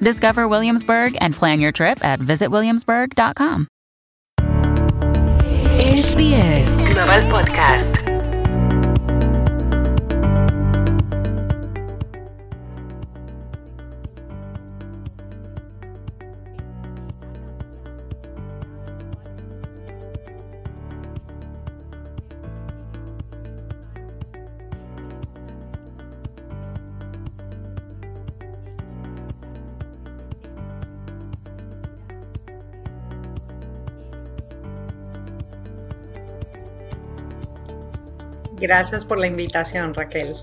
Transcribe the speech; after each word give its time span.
Discover 0.00 0.48
Williamsburg 0.48 1.16
and 1.20 1.34
plan 1.34 1.60
your 1.60 1.72
trip 1.72 2.04
at 2.04 2.20
visitwilliamsburg.com. 2.20 3.68
SBS 5.80 6.70
Global 6.92 7.22
Podcast. 7.30 7.99
Gracias 38.60 39.06
por 39.06 39.18
la 39.18 39.26
invitación, 39.26 39.94
Raquel. 39.94 40.36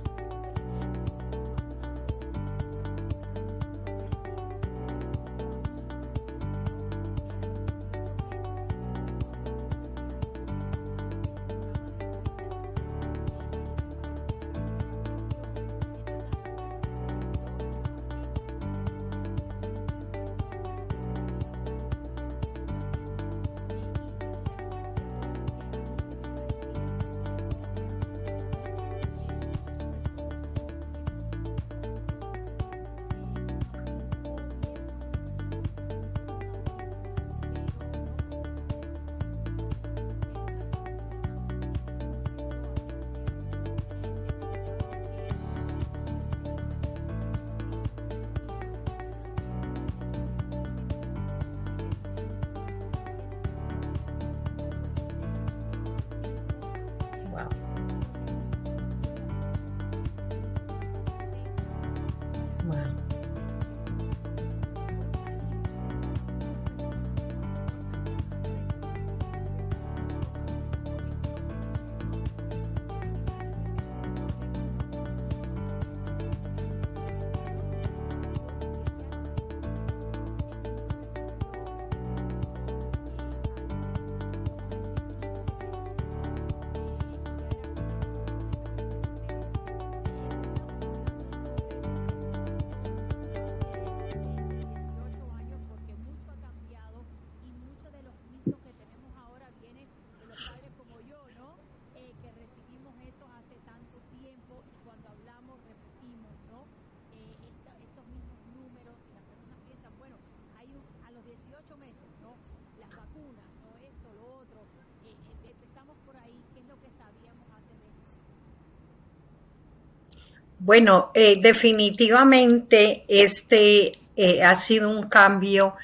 Bueno, 120.67 121.11
eh, 121.13 121.39
definitivamente 121.41 123.05
este 123.07 123.93
eh, 124.17 124.43
ha 124.43 124.53
sido 124.55 124.89
un 124.89 125.07
cambio 125.07 125.75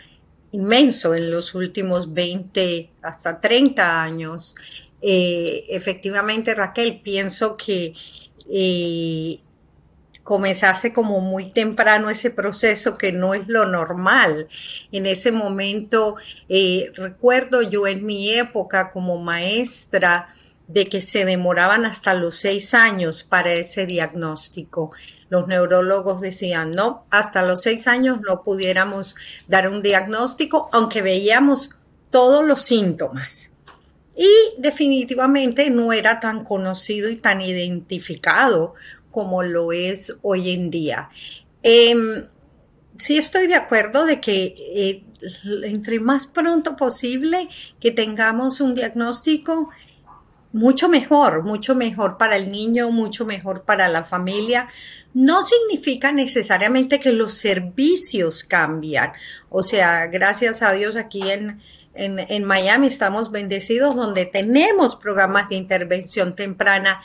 inmenso 0.52 1.16
en 1.16 1.32
los 1.32 1.56
últimos 1.56 2.14
20 2.14 2.90
hasta 3.02 3.40
30 3.40 4.04
años. 4.04 4.56
Eh, 5.02 5.68
efectivamente, 5.70 6.54
Raquel, 6.54 7.00
pienso 7.02 7.56
que 7.56 7.94
comenzaste 10.22 10.92
como 10.92 11.22
muy 11.22 11.52
temprano 11.52 12.10
ese 12.10 12.30
proceso 12.30 12.98
que 12.98 13.14
no 13.14 13.34
es 13.34 13.48
lo 13.48 13.66
normal. 13.66 14.50
En 14.92 15.06
ese 15.06 15.32
momento, 15.32 16.16
recuerdo 16.96 17.62
yo 17.62 17.88
en 17.88 18.06
mi 18.06 18.34
época 18.34 18.92
como 18.92 19.18
maestra, 19.18 20.36
de 20.73 20.88
que 20.88 21.01
se 21.01 21.23
demoraban 21.23 21.85
hasta 21.85 22.16
los 22.16 22.35
seis 22.38 22.73
años 22.73 23.22
para 23.22 23.53
ese 23.53 23.85
diagnóstico. 23.85 24.91
Los 25.29 25.47
neurólogos 25.47 26.19
decían, 26.19 26.72
no, 26.72 27.06
hasta 27.11 27.44
los 27.44 27.61
seis 27.61 27.88
años 27.88 28.19
no 28.28 28.41
pudiéramos 28.41 29.16
dar 29.47 29.69
un 29.69 29.84
diagnóstico, 29.84 30.69
aunque 30.73 31.03
veíamos 31.03 31.69
todos 32.09 32.44
los 32.44 32.61
síntomas. 32.61 33.51
Y 34.16 34.29
definitivamente 34.57 35.69
no 35.69 35.94
era 35.94 36.19
tan 36.19 36.44
conocido 36.44 37.09
y 37.09 37.17
tan 37.17 37.41
identificado 37.41 38.73
como 39.11 39.44
lo 39.44 39.73
es 39.73 40.17
hoy 40.23 40.51
en 40.51 40.72
día. 40.72 41.09
Em, 41.61 42.25
sí 42.97 43.17
estoy 43.17 43.45
de 43.45 43.55
acuerdo 43.55 44.07
de 44.07 44.19
que 44.19 44.55
eh, 44.75 45.03
entre 45.63 46.00
más 46.00 46.25
pronto 46.25 46.75
posible 46.75 47.47
que 47.79 47.91
tengamos 47.91 48.59
un 48.59 48.75
diagnóstico, 48.75 49.69
mucho 50.53 50.88
mejor, 50.88 51.44
mucho 51.44 51.75
mejor 51.75 52.18
para 52.18 52.38
el 52.38 52.52
niño, 52.52 52.91
mucho 52.91 53.25
mejor 53.25 53.64
para 53.64 53.90
la 53.90 54.06
familia. 54.06 54.69
No 55.14 55.44
significa 55.46 56.12
necesariamente 56.12 57.00
que 57.00 57.12
los 57.12 57.34
servicios 57.34 58.44
cambian. 58.44 59.12
O 59.50 59.64
sea, 59.64 60.08
gracias 60.08 60.62
a 60.62 60.72
Dios 60.72 60.96
aquí 60.96 61.30
en, 61.30 61.62
en, 61.96 62.20
en 62.20 62.44
Miami 62.46 62.88
estamos 62.88 63.32
bendecidos 63.32 63.96
donde 63.96 64.26
tenemos 64.26 64.96
programas 64.96 65.50
de 65.50 65.55
intervención 65.55 66.35
temprana 66.35 67.02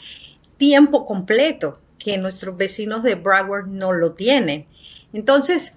tiempo 0.59 1.07
completo, 1.07 1.81
que 1.99 2.19
nuestros 2.19 2.57
vecinos 2.57 3.03
de 3.03 3.15
Broward 3.15 3.67
no 3.67 3.93
lo 3.93 4.13
tienen. 4.13 4.67
Entonces, 5.13 5.75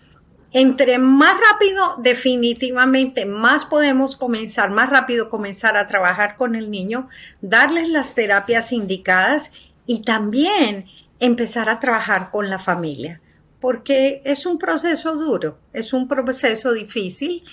entre 0.54 0.98
más 0.98 1.38
rápido, 1.40 1.96
definitivamente, 2.00 3.26
más 3.26 3.66
podemos 3.66 4.16
comenzar, 4.16 4.70
más 4.70 4.90
rápido 4.90 5.30
comenzar 5.30 5.78
a 5.78 5.88
trabajar 5.88 6.36
con 6.36 6.56
el 6.56 6.70
niño, 6.70 7.08
darles 7.42 7.88
las 7.90 8.16
terapias 8.16 8.72
indicadas 8.72 9.52
y 9.86 10.02
también 10.02 10.88
empezar 11.20 11.70
a 11.70 11.80
trabajar 11.80 12.32
con 12.32 12.50
la 12.50 12.60
familia, 12.60 13.22
porque 13.62 14.22
es 14.26 14.46
un 14.46 14.58
proceso 14.58 15.16
duro, 15.16 15.58
es 15.72 15.94
un 15.94 16.08
proceso 16.08 16.74
difícil. 16.74 17.44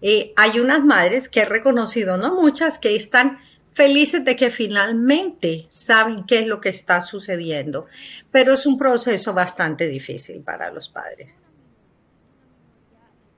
Eh, 0.00 0.32
hay 0.36 0.60
unas 0.60 0.84
madres 0.84 1.28
que 1.28 1.40
he 1.40 1.44
reconocido, 1.46 2.16
no 2.16 2.34
muchas, 2.34 2.78
que 2.78 2.94
están 2.94 3.38
felices 3.72 4.24
de 4.24 4.36
que 4.36 4.50
finalmente 4.50 5.66
saben 5.68 6.24
qué 6.24 6.40
es 6.40 6.46
lo 6.46 6.60
que 6.60 6.68
está 6.68 7.00
sucediendo, 7.00 7.86
pero 8.30 8.54
es 8.54 8.66
un 8.66 8.78
proceso 8.78 9.34
bastante 9.34 9.88
difícil 9.88 10.42
para 10.42 10.70
los 10.70 10.88
padres. 10.88 11.34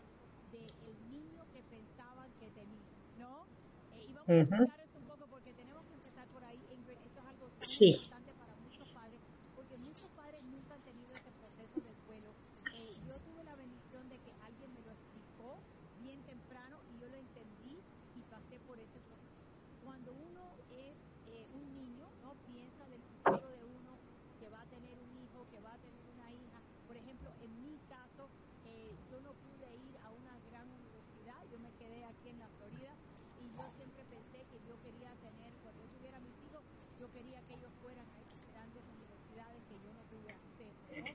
del 0.84 1.10
niño 1.10 1.44
que 1.52 1.62
pensaban 1.64 2.30
que 2.38 2.50
tenían, 2.50 2.94
¿no? 3.18 3.44
Eh, 3.92 4.06
y 4.08 4.12
vamos 4.12 4.36
a 4.38 4.42
Ujú. 4.42 4.42
explicar 4.42 4.80
eso 4.80 4.98
un 4.98 5.06
poco 5.06 5.26
porque 5.28 5.52
tenemos 5.54 5.84
que 5.86 5.94
empezar 5.94 6.26
por 6.28 6.42
ahí. 6.44 6.58
Ingrid. 6.72 6.98
Esto 7.04 7.20
es 7.20 7.26
algo 7.26 7.48
Sí, 7.60 7.90
importante 7.92 8.32
para 8.34 8.54
muchos 8.56 8.88
padres, 8.88 9.20
porque 9.54 9.76
muchos 9.76 10.08
padres 10.10 10.42
nunca 10.44 10.74
han 10.74 10.82
tenido 10.82 11.14
ese 11.14 11.30
proceso 11.32 11.80
de 11.82 11.94
duelo. 12.06 12.32
Eh, 12.72 12.96
yo 13.06 13.18
tuve 13.20 13.44
la 13.44 13.54
bendición 13.56 14.08
de 14.08 14.18
que 14.18 14.32
alguien 14.44 14.72
me 14.74 14.82
lo 14.82 14.92
explicó 14.92 15.58
bien 16.00 16.22
temprano 16.24 16.78
y 16.88 16.98
yo 16.98 17.08
lo 17.08 17.16
entendí 17.16 17.76
y 18.14 18.20
pasé 18.30 18.58
por 18.60 18.78
ese 18.78 19.00
proceso. 19.00 19.44
Cuando 19.84 20.12
uno 20.12 20.42
es 20.70 20.96
eh, 21.26 21.46
un 21.52 21.74
niño, 21.74 22.06
no 22.22 22.34
piensa 22.46 22.86
del 22.88 23.02
futuro 23.02 23.48
de 23.50 23.64
uno, 23.64 23.92
que 24.40 24.48
va 24.48 24.60
a 24.62 24.66
tener 24.66 24.98
un 24.98 25.12
hijo, 25.18 25.46
que 25.50 25.60
va 25.60 25.72
a 25.74 25.78
tener 25.78 26.02
una 26.14 26.32
hija. 26.32 26.58
Por 26.86 26.96
ejemplo, 26.96 27.30
en 27.40 27.52
mi 27.62 27.78
caso, 27.88 28.28
eh, 28.64 28.90
yo 29.10 29.20
no 29.20 29.32
pude 29.34 29.68
ir 29.76 29.94
a 30.02 30.10
una 30.10 30.34
gran 30.50 30.66
universidad, 30.70 31.38
yo 31.50 31.58
me 31.58 31.70
quedé 31.78 32.04
aquí 32.04 32.28
en 32.28 32.38
la 32.38 32.48
Florida 32.58 32.94
y 33.42 33.46
yo 33.58 33.64
siempre 33.76 34.04
pensé 34.06 34.38
que 34.50 34.58
yo 34.66 34.74
quería 34.82 35.10
tener, 35.22 35.50
cuando 35.62 35.80
yo 35.82 35.88
tuviera 35.98 36.18
mis 36.20 36.34
hijos, 36.50 36.62
yo 37.00 37.06
quería 37.12 37.40
que 37.46 37.54
ellos 37.54 37.72
fueran 37.82 38.06
a 38.06 38.18
esas 38.22 38.40
grandes 38.52 38.82
universidades 38.86 39.62
que 39.66 39.76
yo 39.82 39.90
no 39.94 40.02
tuve 40.10 40.30
acceso, 40.30 40.86
¿no? 40.98 41.06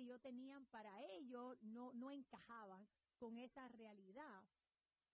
yo 0.10 0.20
tenía 0.20 0.60
para 0.72 0.92
ellos 1.04 1.62
no, 1.62 1.94
no 1.94 2.12
encajaban 2.12 2.88
con 3.18 3.38
esa 3.38 3.68
realidad. 3.70 4.44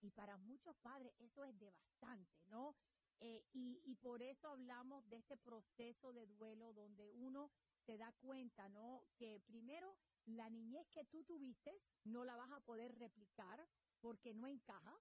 Y 0.00 0.10
para 0.10 0.36
muchos 0.36 0.76
padres 0.76 1.12
eso 1.18 1.44
es 1.44 1.58
devastante, 1.58 2.32
¿no? 2.46 2.76
Eh, 3.20 3.44
y, 3.54 3.80
y 3.84 3.94
por 3.96 4.22
eso 4.22 4.48
hablamos 4.48 5.08
de 5.08 5.16
este 5.16 5.36
proceso 5.36 6.12
de 6.12 6.26
duelo 6.26 6.72
donde 6.74 7.10
uno 7.12 7.50
se 7.86 7.96
da 7.96 8.12
cuenta, 8.20 8.68
¿no? 8.68 9.02
Que 9.16 9.40
primero 9.46 9.96
la 10.26 10.50
niñez 10.50 10.88
que 10.90 11.04
tú 11.04 11.22
tuviste 11.24 11.72
no 12.04 12.24
la 12.24 12.36
vas 12.36 12.50
a 12.52 12.60
poder 12.60 12.94
replicar 12.98 13.66
porque 14.00 14.34
no 14.34 14.46
encaja, 14.48 14.98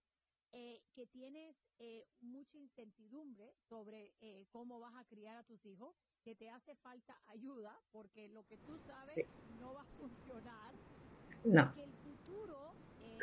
eh, 0.54 0.82
que 0.94 1.06
tienes 1.08 1.58
eh, 1.80 2.08
mucha 2.22 2.58
incertidumbre 2.58 3.54
sobre 3.68 4.14
eh, 4.22 4.46
cómo 4.52 4.80
vas 4.80 4.96
a 4.96 5.04
criar 5.06 5.36
a 5.38 5.44
tus 5.44 5.66
hijos, 5.66 5.94
que 6.24 6.36
te 6.36 6.50
hace 6.50 6.76
falta 6.76 7.22
ayuda 7.26 7.78
porque 7.92 8.30
lo 8.30 8.44
que 8.46 8.58
tú 8.60 8.80
sabes 8.80 9.16
Sí. 9.16 9.26
no 9.60 9.74
va 9.74 9.82
a 9.82 9.86
funcionar 9.98 10.74
No, 11.44 11.74
que 11.74 11.84
el 11.84 11.94
futuro, 11.96 12.78
eh, 13.00 13.20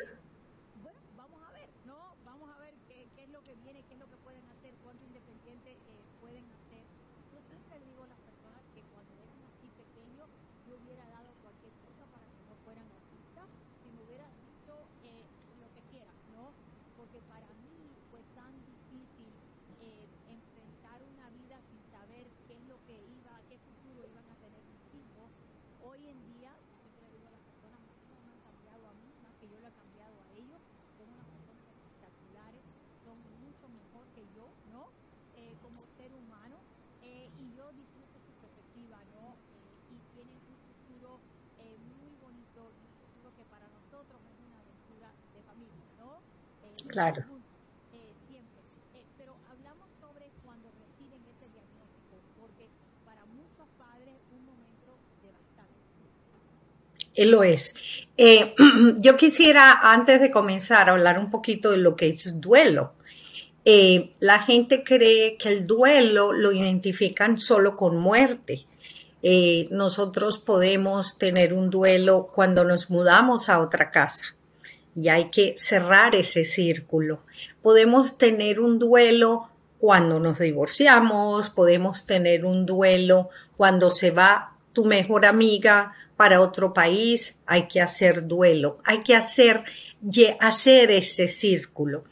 bueno, 0.75 0.99
vamos 1.15 1.41
a 1.43 1.51
ver, 1.53 1.69
¿no? 1.83 2.15
Vamos 2.23 2.49
a 2.49 2.59
ver 2.59 2.77
qué, 2.87 3.09
qué 3.15 3.23
es 3.23 3.29
lo 3.29 3.41
que 3.43 3.55
viene, 3.55 3.83
qué 3.83 3.93
es 3.93 3.99
lo 3.99 4.07
que 4.07 4.17
pueden 4.17 4.47
hacer, 4.49 4.77
cuánto 4.79 5.03
independiente 5.05 5.71
eh, 5.85 6.05
pueden 6.19 6.49
hacer. 6.51 6.87
Yo 7.31 7.41
siempre 7.41 7.79
le 7.79 7.85
digo 7.87 8.03
a 8.03 8.07
las 8.07 8.19
personas 8.21 8.63
que 8.73 8.83
cuando 8.85 9.17
eran 9.17 9.43
así 9.43 9.69
pequeños, 9.71 10.29
yo 10.65 10.77
hubiera 10.77 11.07
dado 11.09 11.35
cualquier 11.41 11.73
cosa 11.75 12.05
para 12.07 12.29
que 12.29 12.43
no 12.43 12.55
fueran 12.57 12.89
autistas, 12.91 13.49
si 13.81 13.91
me 13.91 14.03
hubiera 14.03 14.31
dicho 14.31 14.87
eh, 15.01 15.25
lo 15.59 15.69
que 15.71 15.81
quieras, 15.83 16.15
¿no? 16.27 16.55
Porque 16.95 17.21
para 17.23 17.53
mí 17.55 17.97
fue 18.09 18.23
tan 18.35 18.63
difícil 18.65 19.33
eh, 19.79 20.07
enfrentar 20.25 21.03
una 21.03 21.29
vida 21.31 21.61
sin 21.69 21.83
saber 21.89 22.31
qué 22.47 22.55
es 22.57 22.63
lo 22.63 22.79
que 22.85 23.01
iba, 23.03 23.41
qué 23.49 23.57
futuro 23.59 24.05
iban 24.07 24.29
a 24.29 24.35
tener 24.37 24.63
mis 24.65 24.93
hijos. 24.93 25.33
Hoy 25.79 26.07
en 26.07 26.23
día, 26.23 26.55
yo 26.69 26.77
siempre 26.77 27.01
le 27.01 27.11
digo 27.11 27.27
a 27.27 27.31
las 27.31 27.41
personas, 27.41 27.81
mis 27.81 27.99
hijos 28.03 28.21
me 28.21 28.31
han 28.31 28.39
cambiado 28.41 28.87
a 28.87 28.93
mí, 28.93 29.15
más 29.21 29.35
que 29.37 29.49
yo 29.49 29.59
le 29.59 29.67
he 29.67 29.73
cambiado 29.73 30.21
a 30.21 30.31
ellos. 30.31 30.61
Son 30.95 31.09
unas 31.09 31.27
personas 31.27 31.67
espectaculares, 31.67 32.63
son 33.03 33.19
mucho 33.41 33.67
mejor 33.69 34.07
que 34.11 34.29
yo, 34.29 34.55
¿no? 34.63 34.93
Eh, 35.33 35.57
como 35.61 35.87
ser 35.97 36.13
humano. 36.13 36.63
eh, 37.01 37.33
y 37.35 37.51
yo 37.53 37.73
disfruto 37.73 38.21
su 38.21 38.33
perspectiva, 38.35 39.03
¿no? 39.05 39.37
Eh, 39.49 39.77
y 39.89 39.99
tienen 40.13 40.39
un 40.47 40.57
futuro 40.59 41.21
eh, 41.57 41.77
muy 41.77 42.15
bonito, 42.15 42.73
un 42.79 42.89
futuro 42.93 43.33
que 43.33 43.45
para 43.45 43.67
nosotros 43.69 44.23
es 44.25 44.39
una 44.39 44.59
aventura 44.61 45.13
de 45.33 45.43
familia, 45.43 45.85
¿no? 45.97 46.23
Eh, 46.61 46.75
claro. 46.81 46.82
juntos, 46.82 46.82
eh, 46.82 46.82
siempre. 46.82 46.82
Eh, 46.82 46.82
pero 46.82 46.82
hablamos 46.82 46.82
sobre 46.82 46.82
cuando 46.82 46.82
reciben 46.82 46.82
ese 46.82 46.82
diagnóstico, 46.82 46.82
porque 46.82 46.82
para 46.82 46.82
muchos 46.82 46.82
padres 46.82 46.82
es 46.82 46.82
un 46.82 46.82
momento 46.82 46.82
devastante. 55.21 55.73
Él 57.15 57.31
lo 57.31 57.43
es. 57.43 57.75
Eh, 58.17 58.55
yo 58.97 59.17
quisiera, 59.17 59.91
antes 59.91 60.21
de 60.21 60.31
comenzar, 60.31 60.89
hablar 60.89 61.19
un 61.19 61.29
poquito 61.29 61.71
de 61.71 61.77
lo 61.77 61.95
que 61.95 62.07
es 62.07 62.39
duelo. 62.39 62.93
Eh, 63.65 64.13
la 64.19 64.39
gente 64.39 64.83
cree 64.83 65.37
que 65.37 65.49
el 65.49 65.65
duelo 65.65 66.33
lo 66.33 66.51
identifican 66.51 67.39
solo 67.39 67.75
con 67.75 67.97
muerte. 67.97 68.65
Eh, 69.21 69.69
nosotros 69.71 70.37
podemos 70.37 71.17
tener 71.17 71.53
un 71.53 71.69
duelo 71.69 72.29
cuando 72.33 72.65
nos 72.65 72.89
mudamos 72.89 73.47
a 73.47 73.59
otra 73.59 73.89
casa 73.89 74.35
y 74.95 75.09
hay 75.09 75.29
que 75.29 75.55
cerrar 75.57 76.15
ese 76.15 76.45
círculo. 76.45 77.23
Podemos 77.61 78.17
tener 78.17 78.59
un 78.59 78.79
duelo 78.79 79.49
cuando 79.79 80.19
nos 80.19 80.39
divorciamos, 80.39 81.49
podemos 81.49 82.05
tener 82.05 82.45
un 82.45 82.65
duelo 82.65 83.29
cuando 83.57 83.89
se 83.89 84.11
va 84.11 84.55
tu 84.71 84.85
mejor 84.85 85.25
amiga 85.25 85.93
para 86.15 86.41
otro 86.41 86.73
país, 86.73 87.39
hay 87.45 87.67
que 87.67 87.81
hacer 87.81 88.27
duelo, 88.27 88.79
hay 88.85 89.03
que 89.03 89.15
hacer, 89.15 89.63
hacer 90.39 90.91
ese 90.91 91.27
círculo. 91.27 92.05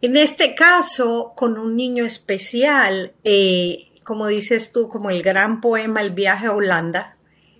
En 0.00 0.16
este 0.16 0.56
caso, 0.56 1.32
con 1.36 1.58
un 1.58 1.76
niño 1.76 2.04
especial, 2.04 3.12
eh, 3.22 3.92
como 4.02 4.26
dices 4.26 4.72
tú, 4.72 4.88
como 4.88 5.10
el 5.10 5.22
gran 5.22 5.60
poema 5.60 6.00
El 6.00 6.10
viaje 6.10 6.46
a 6.46 6.52
Holanda, 6.52 7.16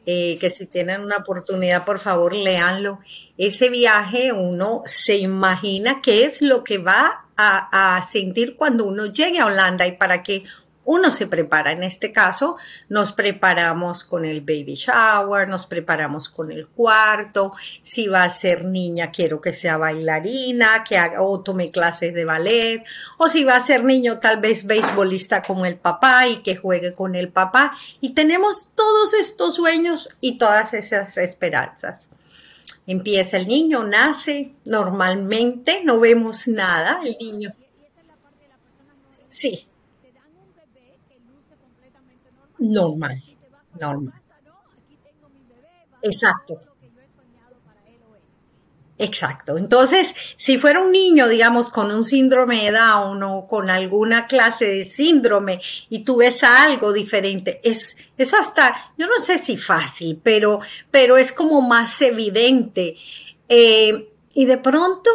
eh, 0.06 0.38
que 0.40 0.50
si 0.50 0.66
tienen 0.66 1.00
una 1.00 1.18
oportunidad, 1.18 1.84
por 1.84 1.98
favor, 1.98 2.34
léanlo. 2.34 2.98
Ese 3.38 3.68
viaje 3.68 4.32
uno 4.32 4.82
se 4.84 5.16
imagina 5.16 6.00
qué 6.02 6.24
es 6.24 6.42
lo 6.42 6.64
que 6.64 6.78
va 6.78 7.26
a, 7.36 7.96
a 7.96 8.02
sentir 8.02 8.56
cuando 8.56 8.84
uno 8.84 9.06
llegue 9.06 9.38
a 9.38 9.46
Holanda 9.46 9.86
y 9.86 9.96
para 9.96 10.22
qué 10.22 10.44
uno 10.84 11.10
se 11.10 11.26
prepara. 11.26 11.72
En 11.72 11.82
este 11.82 12.12
caso, 12.12 12.56
nos 12.88 13.12
preparamos 13.12 14.04
con 14.04 14.24
el 14.24 14.40
baby 14.40 14.74
shower, 14.74 15.48
nos 15.48 15.66
preparamos 15.66 16.28
con 16.28 16.50
el 16.50 16.66
cuarto. 16.68 17.52
Si 17.82 18.08
va 18.08 18.24
a 18.24 18.28
ser 18.28 18.64
niña, 18.64 19.10
quiero 19.10 19.40
que 19.40 19.52
sea 19.52 19.76
bailarina, 19.76 20.84
que 20.88 20.98
haga 20.98 21.22
o 21.22 21.40
tome 21.40 21.70
clases 21.70 22.14
de 22.14 22.24
ballet. 22.24 22.84
O 23.18 23.28
si 23.28 23.44
va 23.44 23.56
a 23.56 23.64
ser 23.64 23.84
niño, 23.84 24.18
tal 24.18 24.40
vez 24.40 24.66
beisbolista 24.66 25.42
como 25.42 25.66
el 25.66 25.76
papá 25.76 26.26
y 26.26 26.42
que 26.42 26.56
juegue 26.56 26.94
con 26.94 27.14
el 27.14 27.30
papá. 27.30 27.76
Y 28.00 28.14
tenemos 28.14 28.68
todos 28.74 29.14
estos 29.14 29.56
sueños 29.56 30.08
y 30.20 30.38
todas 30.38 30.74
esas 30.74 31.16
esperanzas. 31.16 32.10
Empieza 32.86 33.36
el 33.36 33.46
niño, 33.46 33.84
nace 33.84 34.54
normalmente, 34.64 35.82
no 35.84 36.00
vemos 36.00 36.48
nada. 36.48 37.00
El 37.04 37.16
niño. 37.20 37.54
Y, 39.42 39.66
a 42.62 43.08
ser 43.08 44.22
Exacto. 46.02 46.60
Exacto. 48.98 49.58
Entonces, 49.58 50.14
si 50.36 50.58
fuera 50.58 50.78
un 50.78 50.92
niño, 50.92 51.28
digamos, 51.28 51.70
con 51.70 51.90
un 51.90 52.04
síndrome 52.04 52.62
de 52.62 52.70
Down 52.70 53.22
o 53.24 53.46
con 53.48 53.68
alguna 53.68 54.28
clase 54.28 54.66
de 54.66 54.84
síndrome 54.84 55.60
y 55.88 56.04
tú 56.04 56.18
ves 56.18 56.44
algo 56.44 56.92
diferente, 56.92 57.60
es, 57.64 57.96
es 58.16 58.32
hasta, 58.32 58.92
yo 58.96 59.08
no 59.08 59.18
sé 59.18 59.38
si 59.38 59.56
fácil, 59.56 60.20
pero, 60.22 60.60
pero 60.92 61.16
es 61.16 61.32
como 61.32 61.62
más 61.62 62.00
evidente. 62.00 62.96
Eh, 63.48 64.08
y 64.34 64.44
de 64.44 64.58
pronto 64.58 65.10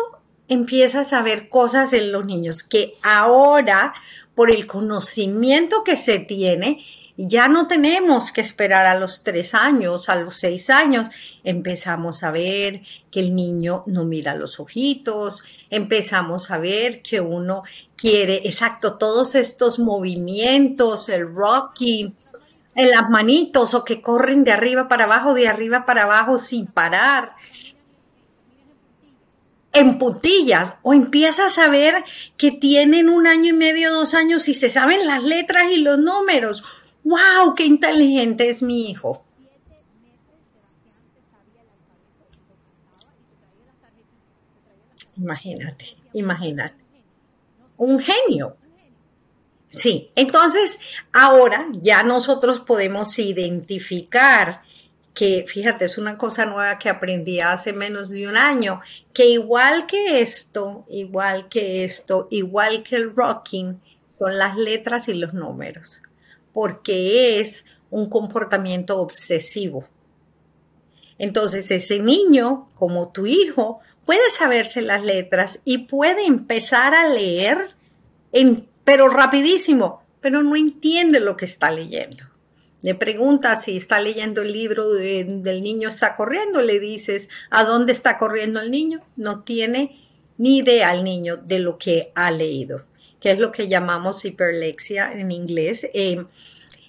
empiezas 0.50 1.13
a 1.13 1.22
ver 1.22 1.48
cosas 1.48 1.94
en 1.94 2.12
los 2.12 2.25
niños 2.25 2.63
que 2.63 2.96
ahora, 3.04 3.94
por 4.36 4.51
el 4.51 4.68
conocimiento 4.68 5.84
que 5.86 5.96
se 5.96 6.20
tiene, 6.20 6.84
ya 7.17 7.47
no 7.47 7.67
tenemos 7.67 8.31
que 8.31 8.41
esperar 8.41 8.86
a 8.86 9.00
los 9.00 9.24
tres 9.24 9.55
años, 9.55 10.07
a 10.07 10.15
los 10.15 10.36
seis 10.36 10.69
años. 10.69 11.13
Empezamos 11.43 12.21
a 12.21 12.29
ver 12.29 12.83
que 13.12 13.19
el 13.21 13.33
niño 13.33 13.83
no 13.88 14.05
mira 14.05 14.36
los 14.36 14.59
ojitos, 14.59 15.41
empezamos 15.71 16.51
a 16.51 16.59
ver 16.59 17.01
que 17.01 17.19
uno 17.19 17.63
quiere, 17.95 18.41
exacto, 18.47 18.97
todos 18.97 19.33
estos 19.33 19.79
movimientos, 19.79 21.09
el 21.09 21.33
rocking, 21.33 22.15
en 22.75 22.91
las 22.91 23.09
manitos 23.09 23.74
o 23.74 23.83
que 23.83 24.03
corren 24.03 24.43
de 24.43 24.51
arriba 24.51 24.88
para 24.88 25.05
abajo, 25.05 25.33
de 25.33 25.47
arriba 25.47 25.88
para 25.88 26.03
abajo 26.03 26.38
sin 26.38 26.67
parar. 26.67 27.33
En 29.74 29.97
puntillas, 29.97 30.75
o 30.83 30.93
empiezas 30.93 31.57
a 31.57 31.69
ver 31.69 32.03
que 32.38 32.51
tienen 32.51 33.09
un 33.09 33.25
año 33.25 33.50
y 33.50 33.57
medio, 33.57 33.91
dos 33.91 34.13
años 34.13 34.47
y 34.47 34.53
se 34.53 34.69
saben 34.69 35.07
las 35.07 35.24
letras 35.24 35.71
y 35.71 35.77
los 35.77 35.97
números. 35.97 36.63
¡Wow! 37.08 37.56
¡Qué 37.56 37.64
inteligente 37.64 38.50
es 38.50 38.62
mi 38.62 38.90
hijo! 38.90 39.24
Imagínate, 45.16 45.86
imagínate. 46.12 46.76
Un 47.78 48.00
genio. 48.00 48.58
Sí, 49.70 50.12
entonces 50.16 50.80
ahora 51.14 51.68
ya 51.76 52.04
nosotros 52.04 52.60
podemos 52.60 53.18
identificar 53.20 54.64
que, 55.14 55.46
fíjate, 55.48 55.86
es 55.86 55.98
una 55.98 56.18
cosa 56.18 56.46
nueva 56.46 56.78
que 56.78 56.90
aprendí 56.90 57.40
hace 57.40 57.72
menos 57.72 58.10
de 58.10 58.28
un 58.28 58.36
año, 58.36 58.82
que 59.14 59.28
igual 59.28 59.88
que 59.88 60.20
esto, 60.20 60.84
igual 60.90 61.48
que 61.48 61.86
esto, 61.86 62.28
igual 62.32 62.84
que 62.84 62.98
el 62.98 63.16
rocking, 63.16 63.82
son 64.10 64.38
las 64.38 64.58
letras 64.58 65.08
y 65.08 65.14
los 65.14 65.34
números, 65.34 66.02
porque 66.58 67.40
es 67.40 67.66
un 67.92 68.10
comportamiento 68.10 69.00
obsesivo. 69.00 69.88
Entonces 71.20 71.70
ese 71.70 72.00
niño, 72.00 72.68
como 72.74 73.12
tu 73.12 73.28
hijo, 73.28 73.80
puede 74.08 74.28
saberse 74.36 74.82
las 74.82 75.04
letras 75.04 75.60
y 75.66 75.86
puede 75.86 76.26
empezar 76.26 76.96
a 76.96 77.10
leer, 77.10 77.76
pero 78.84 79.08
rapidísimo, 79.08 80.02
pero 80.20 80.42
no 80.42 80.56
entiende 80.56 81.20
lo 81.20 81.38
que 81.38 81.46
está 81.46 81.70
leyendo. 81.70 82.24
Le 82.82 82.96
preguntas 82.96 83.66
si 83.66 83.78
está 83.78 84.02
leyendo 84.02 84.42
el 84.42 84.52
libro 84.52 84.92
del 84.94 85.62
niño 85.62 85.90
está 85.90 86.16
corriendo, 86.16 86.64
le 86.64 86.80
dices 86.80 87.30
a 87.52 87.66
dónde 87.66 87.92
está 87.92 88.18
corriendo 88.18 88.62
el 88.62 88.72
niño, 88.72 89.04
no 89.16 89.44
tiene 89.44 90.10
ni 90.40 90.58
idea 90.58 90.92
el 90.96 91.04
niño 91.04 91.38
de 91.38 91.60
lo 91.60 91.78
que 91.78 92.12
ha 92.16 92.32
leído, 92.32 92.88
que 93.19 93.31
es 93.31 93.39
lo 93.39 93.51
que 93.51 93.67
llamamos 93.67 94.25
hiperlexia 94.25 95.12
en 95.13 95.31
inglés. 95.31 95.88
Eh, 95.93 96.25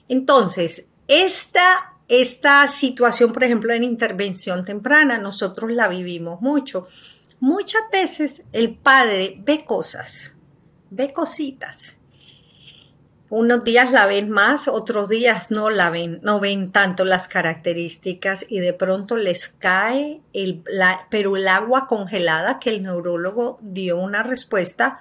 entonces, 0.09 0.89
esta 1.07 1.95
esta 2.09 2.67
situación, 2.69 3.35
por 3.35 3.45
ejemplo, 3.45 3.73
en 3.75 3.85
intervención 3.85 4.65
temprana, 4.65 5.19
nosotros 5.19 5.71
la 5.71 5.89
vivimos 5.89 6.41
mucho. 6.41 6.89
Muchas 7.39 7.83
veces 7.93 8.43
el 8.53 8.75
padre 8.75 9.37
ve 9.45 9.65
cosas, 9.67 10.35
ve 10.91 11.13
cositas. 11.13 11.99
Unos 13.31 13.63
días 13.63 13.93
la 13.93 14.07
ven 14.07 14.31
más, 14.31 14.69
otros 14.69 15.11
días 15.11 15.51
no 15.51 15.69
la 15.69 15.91
ven, 15.91 16.19
no 16.23 16.41
ven 16.41 16.73
tanto 16.73 17.05
las 17.05 17.29
características 17.29 18.47
y 18.49 18.61
de 18.61 18.73
pronto 18.73 19.19
les 19.19 19.51
cae 19.51 20.23
el, 20.33 20.63
pero 21.11 21.37
el 21.37 21.47
agua 21.47 21.87
congelada 21.87 22.59
que 22.59 22.71
el 22.71 22.85
neurólogo 22.85 23.59
dio 23.61 23.99
una 23.99 24.23
respuesta 24.23 25.01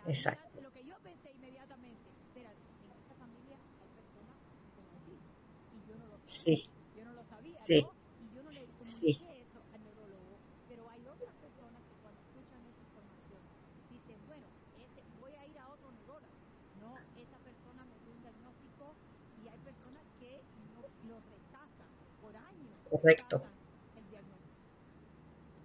lo 21.07 21.15
rechazan 21.19 21.91
por 22.21 22.35
años. 22.35 22.77
Correcto. 22.89 23.37
rechazan 23.37 23.97
el 23.97 24.09
diagnóstico. 24.09 24.55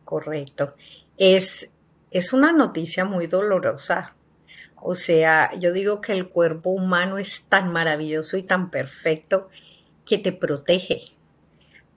Correcto. 0.04 0.74
Es, 1.16 1.70
es 2.10 2.32
una 2.32 2.52
noticia 2.52 3.04
muy 3.04 3.26
dolorosa. 3.26 4.15
O 4.88 4.94
sea, 4.94 5.50
yo 5.58 5.72
digo 5.72 6.00
que 6.00 6.12
el 6.12 6.28
cuerpo 6.28 6.70
humano 6.70 7.18
es 7.18 7.46
tan 7.48 7.72
maravilloso 7.72 8.36
y 8.36 8.44
tan 8.44 8.70
perfecto 8.70 9.48
que 10.04 10.16
te 10.16 10.30
protege 10.30 11.02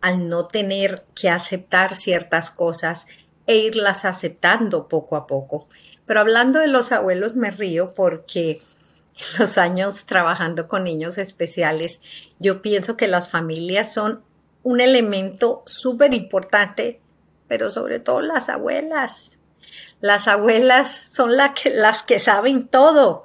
al 0.01 0.27
no 0.27 0.47
tener 0.47 1.03
que 1.13 1.29
aceptar 1.29 1.93
ciertas 1.93 2.49
cosas 2.49 3.05
e 3.45 3.57
irlas 3.57 4.05
aceptando 4.05 4.87
poco 4.87 5.17
a 5.17 5.27
poco. 5.27 5.69
Pero 6.07 6.21
hablando 6.21 6.57
de 6.57 6.67
los 6.67 6.91
abuelos 6.91 7.35
me 7.35 7.51
río 7.51 7.93
porque 7.93 8.59
los 9.37 9.59
años 9.59 10.07
trabajando 10.07 10.67
con 10.67 10.83
niños 10.83 11.19
especiales, 11.19 12.01
yo 12.39 12.63
pienso 12.63 12.97
que 12.97 13.07
las 13.07 13.29
familias 13.29 13.93
son 13.93 14.23
un 14.63 14.81
elemento 14.81 15.61
súper 15.67 16.15
importante, 16.15 17.01
pero 17.47 17.69
sobre 17.69 17.99
todo 17.99 18.21
las 18.21 18.49
abuelas. 18.49 19.38
Las 20.01 20.27
abuelas 20.27 21.07
son 21.11 21.31
que, 21.61 21.69
las 21.69 22.03
que 22.03 22.19
saben 22.19 22.67
todo. 22.67 23.23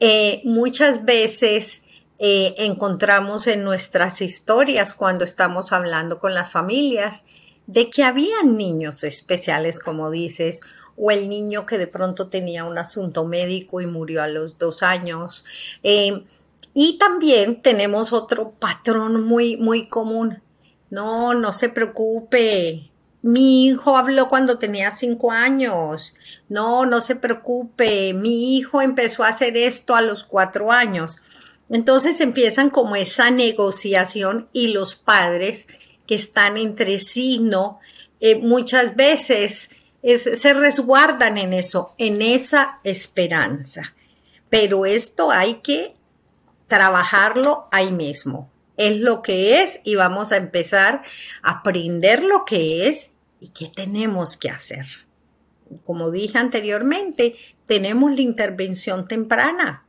Eh, 0.00 0.40
muchas 0.44 1.04
veces 1.04 1.82
eh, 2.18 2.54
encontramos 2.58 3.46
en 3.46 3.64
nuestras 3.64 4.20
historias 4.20 4.92
cuando 4.92 5.24
estamos 5.24 5.72
hablando 5.72 6.18
con 6.18 6.34
las 6.34 6.50
familias 6.50 7.24
de 7.66 7.88
que 7.88 8.02
había 8.02 8.42
niños 8.44 9.04
especiales, 9.04 9.78
como 9.78 10.10
dices, 10.10 10.60
o 10.96 11.10
el 11.10 11.28
niño 11.28 11.64
que 11.64 11.78
de 11.78 11.86
pronto 11.86 12.28
tenía 12.28 12.64
un 12.64 12.76
asunto 12.76 13.24
médico 13.24 13.80
y 13.80 13.86
murió 13.86 14.22
a 14.22 14.28
los 14.28 14.58
dos 14.58 14.82
años. 14.82 15.44
Eh, 15.82 16.24
y 16.74 16.98
también 16.98 17.62
tenemos 17.62 18.12
otro 18.12 18.50
patrón 18.50 19.24
muy, 19.24 19.56
muy 19.56 19.88
común. 19.88 20.42
No, 20.90 21.34
no 21.34 21.52
se 21.52 21.68
preocupe. 21.68 22.89
Mi 23.22 23.66
hijo 23.66 23.96
habló 23.96 24.28
cuando 24.28 24.58
tenía 24.58 24.90
cinco 24.90 25.30
años. 25.30 26.14
No, 26.48 26.86
no 26.86 27.00
se 27.00 27.16
preocupe. 27.16 28.14
Mi 28.14 28.56
hijo 28.56 28.80
empezó 28.80 29.24
a 29.24 29.28
hacer 29.28 29.56
esto 29.56 29.94
a 29.94 30.00
los 30.00 30.24
cuatro 30.24 30.72
años. 30.72 31.18
Entonces 31.68 32.20
empiezan 32.20 32.70
como 32.70 32.96
esa 32.96 33.30
negociación 33.30 34.48
y 34.52 34.68
los 34.68 34.94
padres 34.94 35.66
que 36.06 36.14
están 36.14 36.56
entre 36.56 36.98
sí, 36.98 37.38
¿no? 37.38 37.78
Eh, 38.20 38.36
muchas 38.36 38.96
veces 38.96 39.70
es, 40.02 40.22
se 40.40 40.52
resguardan 40.52 41.38
en 41.38 41.52
eso, 41.52 41.94
en 41.98 42.22
esa 42.22 42.80
esperanza. 42.84 43.94
Pero 44.48 44.86
esto 44.86 45.30
hay 45.30 45.60
que 45.62 45.94
trabajarlo 46.66 47.68
ahí 47.70 47.92
mismo. 47.92 48.50
Es 48.80 48.98
lo 48.98 49.20
que 49.20 49.60
es 49.60 49.80
y 49.84 49.94
vamos 49.96 50.32
a 50.32 50.38
empezar 50.38 51.02
a 51.42 51.50
aprender 51.50 52.22
lo 52.22 52.46
que 52.46 52.88
es 52.88 53.12
y 53.38 53.48
qué 53.48 53.66
tenemos 53.66 54.38
que 54.38 54.48
hacer. 54.48 54.86
Como 55.84 56.10
dije 56.10 56.38
anteriormente, 56.38 57.36
tenemos 57.66 58.14
la 58.14 58.22
intervención 58.22 59.06
temprana. 59.06 59.84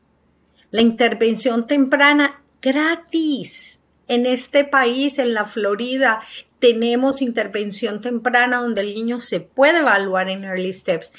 La 0.72 0.82
intervención 0.82 1.68
temprana 1.68 2.44
gratis. 2.62 3.80
En 4.10 4.26
este 4.26 4.66
país, 4.66 5.20
en 5.20 5.34
la 5.34 5.46
Florida, 5.46 6.22
tenemos 6.60 7.22
intervención 7.22 8.02
temprana 8.02 8.58
donde 8.58 8.82
el 8.82 8.94
niño 8.94 9.20
se 9.20 9.40
puede 9.40 9.80
evaluar 9.80 10.30
en 10.30 10.44
early 10.44 10.74
steps. 10.74 11.14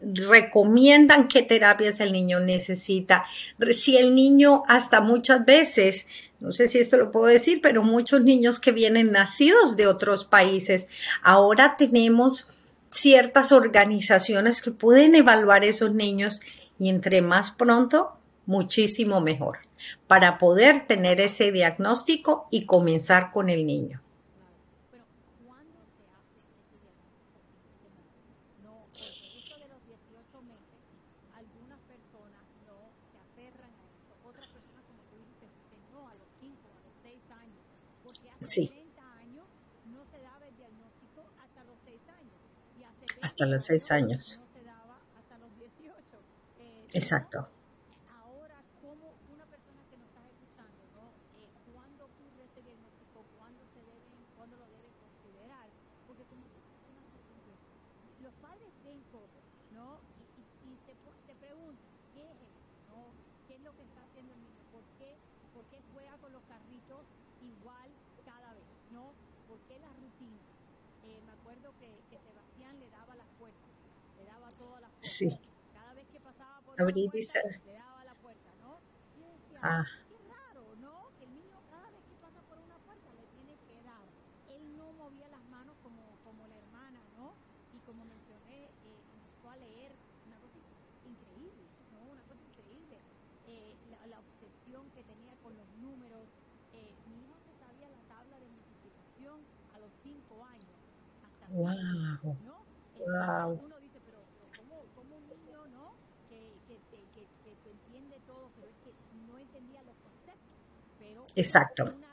Recomiendan 0.00 1.26
qué 1.26 1.42
terapias 1.42 1.98
el 1.98 2.12
niño 2.12 2.38
necesita. 2.38 3.24
Si 3.72 3.98
el 3.98 4.14
niño 4.14 4.62
hasta 4.68 5.00
muchas 5.00 5.44
veces, 5.44 6.06
no 6.40 6.52
sé 6.52 6.68
si 6.68 6.78
esto 6.78 6.96
lo 6.96 7.10
puedo 7.10 7.26
decir, 7.26 7.60
pero 7.62 7.82
muchos 7.82 8.22
niños 8.22 8.58
que 8.58 8.72
vienen 8.72 9.12
nacidos 9.12 9.76
de 9.76 9.86
otros 9.86 10.24
países, 10.24 10.88
ahora 11.22 11.76
tenemos 11.76 12.48
ciertas 12.90 13.52
organizaciones 13.52 14.62
que 14.62 14.70
pueden 14.70 15.14
evaluar 15.14 15.64
esos 15.64 15.94
niños 15.94 16.40
y 16.78 16.88
entre 16.88 17.22
más 17.22 17.50
pronto, 17.50 18.12
muchísimo 18.46 19.20
mejor 19.20 19.58
para 20.06 20.38
poder 20.38 20.86
tener 20.86 21.20
ese 21.20 21.52
diagnóstico 21.52 22.48
y 22.50 22.66
comenzar 22.66 23.30
con 23.30 23.50
el 23.50 23.66
niño. 23.66 24.02
Pero, 24.90 25.04
¿cuándo 25.44 25.78
se 25.96 26.04
hace 26.14 26.38
ese 26.40 26.90
diagnóstico? 28.54 29.06
algunas 31.34 31.80
personas 31.86 32.44
no 32.66 32.78
se 33.10 33.18
aferran 33.18 33.70
a 33.70 33.82
eso. 33.94 34.14
Otras 34.24 34.46
personas, 34.48 34.82
como 34.86 35.02
tú 35.10 35.16
dijiste, 35.18 35.46
dicen 35.46 35.80
no 35.92 36.08
a 36.08 36.14
los 36.14 36.30
5, 36.40 36.54
a 36.54 36.80
los 36.86 36.94
6 37.02 37.20
años. 37.30 37.62
Porque 37.66 37.82
hace 37.82 37.95
Sí. 38.40 38.68
30 38.68 39.12
años 39.18 39.44
no 39.92 40.04
se 40.10 40.20
daba 40.22 40.46
el 40.46 40.56
diagnóstico 40.56 41.24
hasta 41.42 41.64
los 41.64 41.76
6 41.84 42.00
años. 42.08 42.38
Y 42.78 42.84
hace 42.84 43.04
Hasta 43.22 43.44
20 43.44 43.46
los 43.46 43.64
6 43.64 43.90
años. 43.90 44.38
no 44.40 44.46
se 44.52 44.62
daba 44.64 44.98
hasta 45.18 45.38
los 45.38 45.50
18. 45.58 46.18
Eh, 46.60 46.86
Exacto. 46.94 47.48
Ahora, 48.12 48.62
como 48.82 49.06
una 49.34 49.44
persona 49.46 49.82
que 49.90 49.96
nos 49.96 50.06
está 50.08 50.22
escuchando, 50.28 50.82
¿no? 50.94 51.04
Eh, 51.40 51.48
¿Cuándo 51.72 52.04
ocurre 52.06 52.44
ese 52.44 52.60
diagnóstico? 52.62 53.24
¿Cuándo 53.38 53.62
se 53.74 53.80
deben, 53.82 54.20
cuándo 54.36 54.56
lo 54.56 54.66
deben 54.68 54.92
considerar? 55.00 55.68
Porque 56.06 56.24
como 56.30 56.44
tú 56.46 56.58
mencionas, 56.60 57.04
por 57.10 57.20
ejemplo, 57.24 57.54
los 58.22 58.34
padres 58.44 58.70
ven 58.84 59.00
cosas, 59.10 59.42
¿no? 59.74 59.98
Y, 60.20 60.24
y- 60.38 60.72
y 60.72 60.78
se, 60.86 60.92
pu- 61.02 61.18
se 61.26 61.34
preguntan, 61.40 61.90
¿qué 62.14 62.22
es 62.30 62.36
esto? 62.36 62.60
¿no? 62.92 63.00
¿Qué 63.48 63.54
es 63.56 63.62
lo 63.62 63.72
que 63.74 63.82
está 63.82 64.00
haciendo 64.04 64.32
el 64.34 64.40
niño? 64.40 64.62
¿Por 64.72 64.84
qué, 64.98 65.16
por 65.54 65.64
qué 65.72 65.78
juega 65.94 66.14
con 66.18 66.32
los 66.32 66.42
carritos 66.44 67.02
igual 67.42 67.90
cada 68.24 68.52
vez? 68.54 68.66
¿No? 68.92 69.12
¿Por 69.48 69.58
qué 69.68 69.78
las 69.78 69.90
rutinas? 69.94 70.46
Eh, 71.06 71.20
me 71.26 71.32
acuerdo 71.32 71.70
que, 71.78 71.86
que 72.10 72.18
Sebastián 72.18 72.78
le 72.80 72.88
daba 72.90 73.14
las 73.14 73.28
puertas, 73.38 73.70
le 74.18 74.24
daba 74.24 74.50
todas 74.58 74.80
las 74.82 74.90
puertas. 74.90 75.05
Sí. 75.16 75.30
Abrir 76.78 77.10
y 77.14 77.22
cerrar. 77.22 77.60
Ah. 79.62 79.84
Wow. 101.50 102.36
Wow. 102.98 103.60
Ese 111.34 111.58
diagnóstico. 111.58 112.06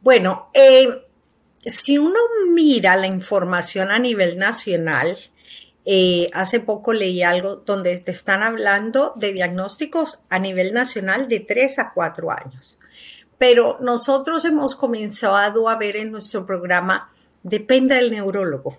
Bueno, 0.00 0.50
eh, 0.54 0.88
si 1.66 1.98
uno 1.98 2.18
mira 2.52 2.96
la 2.96 3.06
información 3.06 3.90
a 3.90 3.98
nivel 3.98 4.38
nacional, 4.38 5.18
eh, 5.86 6.30
hace 6.34 6.60
poco 6.60 6.92
leí 6.92 7.22
algo 7.22 7.56
donde 7.56 7.98
te 7.98 8.10
están 8.10 8.42
hablando 8.42 9.14
de 9.16 9.32
diagnósticos 9.32 10.20
a 10.28 10.38
nivel 10.38 10.74
nacional 10.74 11.28
de 11.28 11.40
3 11.40 11.78
a 11.78 11.92
4 11.92 12.30
años. 12.30 12.78
Pero 13.38 13.78
nosotros 13.80 14.44
hemos 14.44 14.74
comenzado 14.74 15.68
a 15.68 15.76
ver 15.76 15.96
en 15.96 16.12
nuestro 16.12 16.44
programa, 16.44 17.10
depende 17.42 17.94
del 17.94 18.10
neurólogo. 18.10 18.78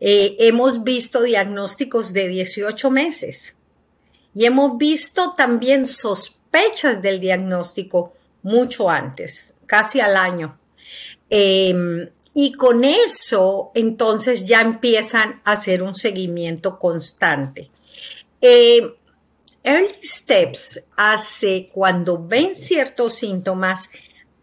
Eh, 0.00 0.36
hemos 0.40 0.82
visto 0.82 1.22
diagnósticos 1.22 2.12
de 2.12 2.26
18 2.26 2.90
meses 2.90 3.54
y 4.34 4.46
hemos 4.46 4.76
visto 4.78 5.34
también 5.36 5.86
sospechas 5.86 7.00
del 7.02 7.20
diagnóstico 7.20 8.14
mucho 8.42 8.90
antes, 8.90 9.54
casi 9.66 10.00
al 10.00 10.16
año. 10.16 10.58
Eh, 11.28 12.10
y 12.42 12.52
con 12.52 12.84
eso, 12.84 13.70
entonces 13.74 14.46
ya 14.46 14.62
empiezan 14.62 15.42
a 15.44 15.52
hacer 15.52 15.82
un 15.82 15.94
seguimiento 15.94 16.78
constante. 16.78 17.68
Eh, 18.40 18.94
Early 19.62 20.02
Steps 20.02 20.82
hace 20.96 21.68
cuando 21.70 22.26
ven 22.26 22.56
ciertos 22.56 23.16
síntomas, 23.16 23.90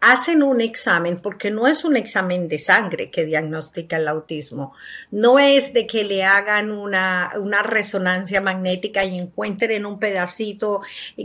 hacen 0.00 0.44
un 0.44 0.60
examen, 0.60 1.18
porque 1.18 1.50
no 1.50 1.66
es 1.66 1.84
un 1.84 1.96
examen 1.96 2.46
de 2.46 2.60
sangre 2.60 3.10
que 3.10 3.24
diagnostica 3.24 3.96
el 3.96 4.06
autismo, 4.06 4.74
no 5.10 5.40
es 5.40 5.72
de 5.72 5.88
que 5.88 6.04
le 6.04 6.22
hagan 6.22 6.70
una, 6.70 7.32
una 7.34 7.64
resonancia 7.64 8.40
magnética 8.40 9.04
y 9.04 9.18
encuentren 9.18 9.86
un 9.86 9.98
pedacito 9.98 10.82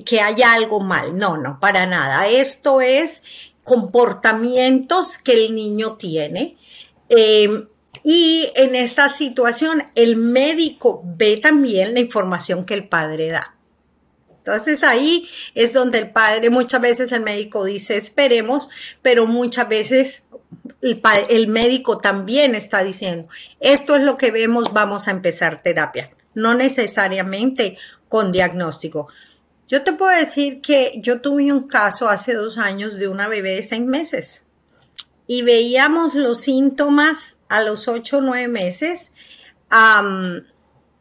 que 0.08 0.22
haya 0.22 0.54
algo 0.54 0.80
mal, 0.80 1.16
no, 1.16 1.38
no, 1.38 1.60
para 1.60 1.86
nada. 1.86 2.28
Esto 2.28 2.82
es 2.82 3.22
comportamientos 3.64 5.20
que 5.20 5.34
el 5.34 5.54
niño 5.54 5.98
tiene. 5.98 6.58
Eh, 7.15 7.67
y 8.04 8.52
en 8.56 8.76
esta 8.76 9.08
situación, 9.10 9.84
el 9.95 10.17
médico 10.17 11.02
ve 11.06 11.38
también 11.38 11.93
la 11.93 11.99
información 11.99 12.65
que 12.65 12.73
el 12.73 12.88
padre 12.88 13.30
da. 13.30 13.56
Entonces 14.39 14.84
ahí 14.84 15.30
es 15.56 15.71
donde 15.71 15.99
el 15.99 16.12
padre, 16.12 16.49
muchas 16.49 16.82
veces 16.82 17.13
el 17.13 17.21
médico 17.21 17.63
dice 17.63 17.95
esperemos, 17.95 18.67
pero 19.02 19.26
muchas 19.26 19.69
veces 19.69 20.23
el, 20.82 21.47
médico 21.47 21.97
también 21.99 22.54
está 22.54 22.84
diciendo 22.84 23.30
esto 23.62 23.95
es 23.95 24.02
lo 24.02 24.17
que 24.17 24.32
vemos, 24.32 24.73
vamos 24.73 25.08
a 25.08 25.12
empezar 25.12 25.63
terapia, 25.63 26.10
no 26.34 26.56
necesariamente 26.56 27.78
con 28.10 28.34
diagnóstico. 28.34 29.08
Yo 29.69 29.84
te 29.84 29.93
puedo 29.93 30.13
decir 30.13 30.60
que 30.60 30.95
yo 30.97 31.21
tuve 31.21 31.54
un 31.54 31.65
caso 31.69 32.10
hace 32.10 32.34
dos 32.34 32.58
años 32.58 32.95
de 32.95 33.08
una 33.08 33.30
bebé 33.30 33.52
de 33.52 33.63
seis 33.63 33.86
meses 33.86 34.43
y 35.28 35.42
veíamos 35.42 36.16
los 36.16 36.42
síntomas 36.42 37.38
a 37.50 37.62
los 37.64 37.88
ocho 37.88 38.18
o 38.18 38.22
nueve 38.22 38.48
meses. 38.48 39.14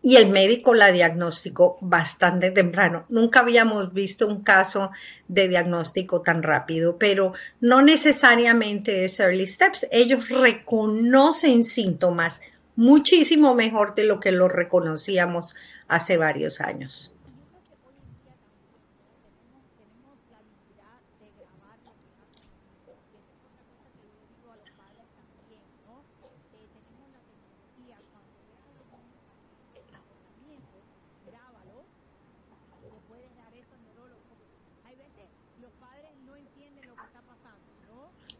Y 0.04 0.16
el 0.16 0.30
médico 0.30 0.74
la 0.74 0.90
diagnosticó 0.90 1.78
bastante 1.80 2.50
temprano. 2.50 3.06
Nunca 3.08 3.40
habíamos 3.40 3.92
visto 3.92 4.26
un 4.26 4.42
caso 4.42 4.90
de 5.28 5.46
diagnóstico 5.46 6.22
tan 6.22 6.42
rápido, 6.42 6.98
pero 6.98 7.34
no 7.60 7.82
necesariamente 7.82 9.04
es 9.04 9.20
early 9.20 9.46
steps. 9.46 9.86
Ellos 9.92 10.28
reconocen 10.28 11.62
síntomas 11.62 12.40
muchísimo 12.74 13.54
mejor 13.54 13.94
de 13.94 14.04
lo 14.04 14.18
que 14.18 14.32
lo 14.32 14.48
reconocíamos 14.48 15.54
hace 15.86 16.16
varios 16.16 16.60
años. 16.60 17.11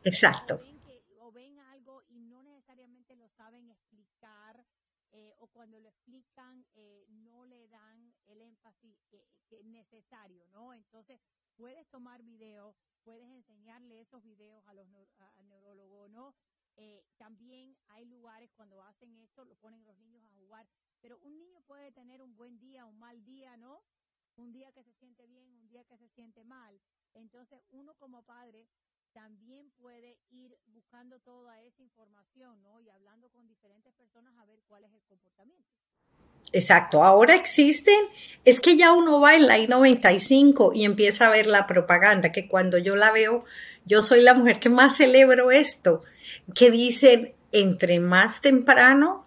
Exacto. 0.05 0.61
O 1.19 1.33
ven, 1.33 1.59
algo 1.59 2.03
y 2.09 2.21
no 2.21 2.43
necesariamente 2.43 3.17
lo 3.17 3.29
saben 3.29 3.69
explicar, 3.71 4.65
eh, 5.13 5.35
o 5.39 5.47
cuando 5.49 5.79
lo 5.79 5.89
explican 5.89 6.65
eh, 6.75 7.07
no 7.09 7.45
le 7.45 7.69
dan 7.69 8.15
el 8.27 8.41
énfasis 8.41 8.97
que, 9.11 9.29
que 9.47 9.63
necesario, 9.65 10.47
¿no? 10.49 10.73
Entonces, 10.73 11.21
puedes 11.55 11.87
tomar 11.89 12.23
videos, 12.23 12.75
puedes 13.05 13.29
enseñarle 13.29 14.01
esos 14.01 14.23
videos 14.23 14.67
a 14.67 14.75
los 14.75 14.87
al 15.37 15.49
neurólogo, 15.49 16.09
¿no? 16.09 16.35
Eh, 16.77 17.05
también 17.19 17.77
hay 17.89 18.07
lugares 18.07 18.51
cuando 18.55 18.83
hacen 18.83 19.15
esto, 19.19 19.45
lo 19.45 19.55
ponen 19.57 19.85
los 19.85 19.99
niños 19.99 20.25
a 20.25 20.31
jugar, 20.31 20.67
pero 21.01 21.19
un 21.19 21.37
niño 21.37 21.61
puede 21.63 21.93
tener 21.93 22.23
un 22.23 22.35
buen 22.35 22.59
día, 22.59 22.87
un 22.87 22.99
mal 22.99 23.23
día, 23.25 23.57
¿no? 23.57 23.83
Un 24.37 24.53
día 24.53 24.73
que 24.73 24.83
se 24.83 24.93
siente 24.95 25.27
bien, 25.27 25.55
un 25.55 25.69
día 25.69 25.85
que 25.85 25.99
se 25.99 26.09
siente 26.09 26.43
mal. 26.45 26.81
Entonces, 27.13 27.63
uno 27.71 27.95
como 27.97 28.23
padre 28.23 28.67
también 29.13 29.71
puede 29.79 30.19
ir 30.31 30.57
buscando 30.67 31.19
toda 31.21 31.61
esa 31.63 31.83
información, 31.83 32.63
¿no? 32.63 32.81
Y 32.81 32.91
hablando 32.91 33.29
con 33.31 33.47
diferentes 33.47 33.93
personas 33.95 34.35
a 34.39 34.45
ver 34.47 34.61
cuál 34.69 34.85
es 34.85 34.93
el 34.93 35.03
comportamiento. 35.05 35.69
Exacto, 36.53 37.03
ahora 37.03 37.35
existen, 37.35 37.99
es 38.45 38.61
que 38.61 38.77
ya 38.77 38.93
uno 38.93 39.21
va 39.21 39.35
en 39.37 39.47
la 39.47 39.59
I-95 39.59 40.73
y 40.75 40.85
empieza 40.85 41.27
a 41.27 41.31
ver 41.31 41.47
la 41.47 41.67
propaganda, 41.67 42.31
que 42.31 42.47
cuando 42.47 42.77
yo 42.77 42.95
la 42.95 43.11
veo, 43.11 43.45
yo 43.87 44.03
soy 44.03 44.21
la 44.21 44.35
mujer 44.35 44.61
que 44.61 44.69
más 44.69 44.97
celebro 44.97 45.51
esto, 45.51 46.03
que 46.55 46.71
dicen, 46.71 47.35
entre 47.53 48.01
más 48.01 48.41
temprano 48.43 49.27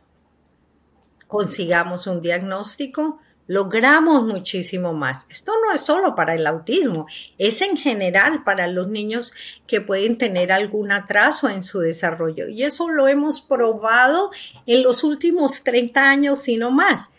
consigamos 1.27 2.05
un 2.05 2.21
diagnóstico, 2.21 3.19
logramos 3.47 4.23
muchísimo 4.23 4.93
más. 4.93 5.25
Esto 5.29 5.53
no 5.63 5.73
es 5.73 5.81
solo 5.81 6.15
para 6.15 6.33
el 6.33 6.47
autismo, 6.47 7.07
es 7.37 7.61
en 7.61 7.77
general 7.77 8.43
para 8.43 8.67
los 8.67 8.87
niños 8.87 9.33
que 9.67 9.81
pueden 9.81 10.17
tener 10.17 10.51
algún 10.51 10.91
atraso 10.91 11.49
en 11.49 11.63
su 11.63 11.79
desarrollo. 11.79 12.47
Y 12.47 12.63
eso 12.63 12.89
lo 12.89 13.07
hemos 13.07 13.41
probado 13.41 14.31
en 14.65 14.83
los 14.83 15.03
últimos 15.03 15.63
30 15.63 16.01
años, 16.01 16.47
y 16.47 16.57
no 16.57 16.71
más. 16.71 17.09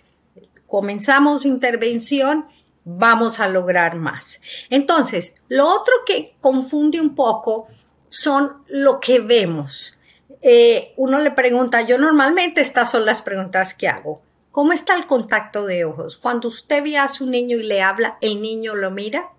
Comenzamos 0.66 1.44
intervención, 1.44 2.46
vamos 2.84 3.38
a 3.38 3.48
lograr 3.48 3.96
más. 3.96 4.40
Entonces, 4.70 5.34
lo 5.48 5.68
otro 5.68 5.92
que 6.04 6.34
confunde 6.40 7.00
un 7.00 7.14
poco 7.14 7.66
son 8.08 8.64
lo 8.68 8.98
que 9.00 9.20
vemos. 9.20 9.96
Eh, 10.42 10.92
uno 10.96 11.20
le 11.20 11.30
pregunta, 11.30 11.82
yo 11.82 11.98
normalmente 11.98 12.60
estas 12.60 12.90
son 12.90 13.04
las 13.04 13.22
preguntas 13.22 13.74
que 13.74 13.88
hago. 13.88 14.22
¿Cómo 14.56 14.72
está 14.72 14.94
el 14.94 15.06
contacto 15.06 15.66
de 15.66 15.84
ojos? 15.84 16.16
Cuando 16.16 16.48
usted 16.48 16.82
ve 16.82 16.96
a 16.96 17.08
su 17.08 17.26
niño 17.26 17.58
y 17.58 17.62
le 17.62 17.82
habla, 17.82 18.16
¿el 18.22 18.40
niño 18.40 18.74
lo 18.74 18.90
mira? 18.90 19.32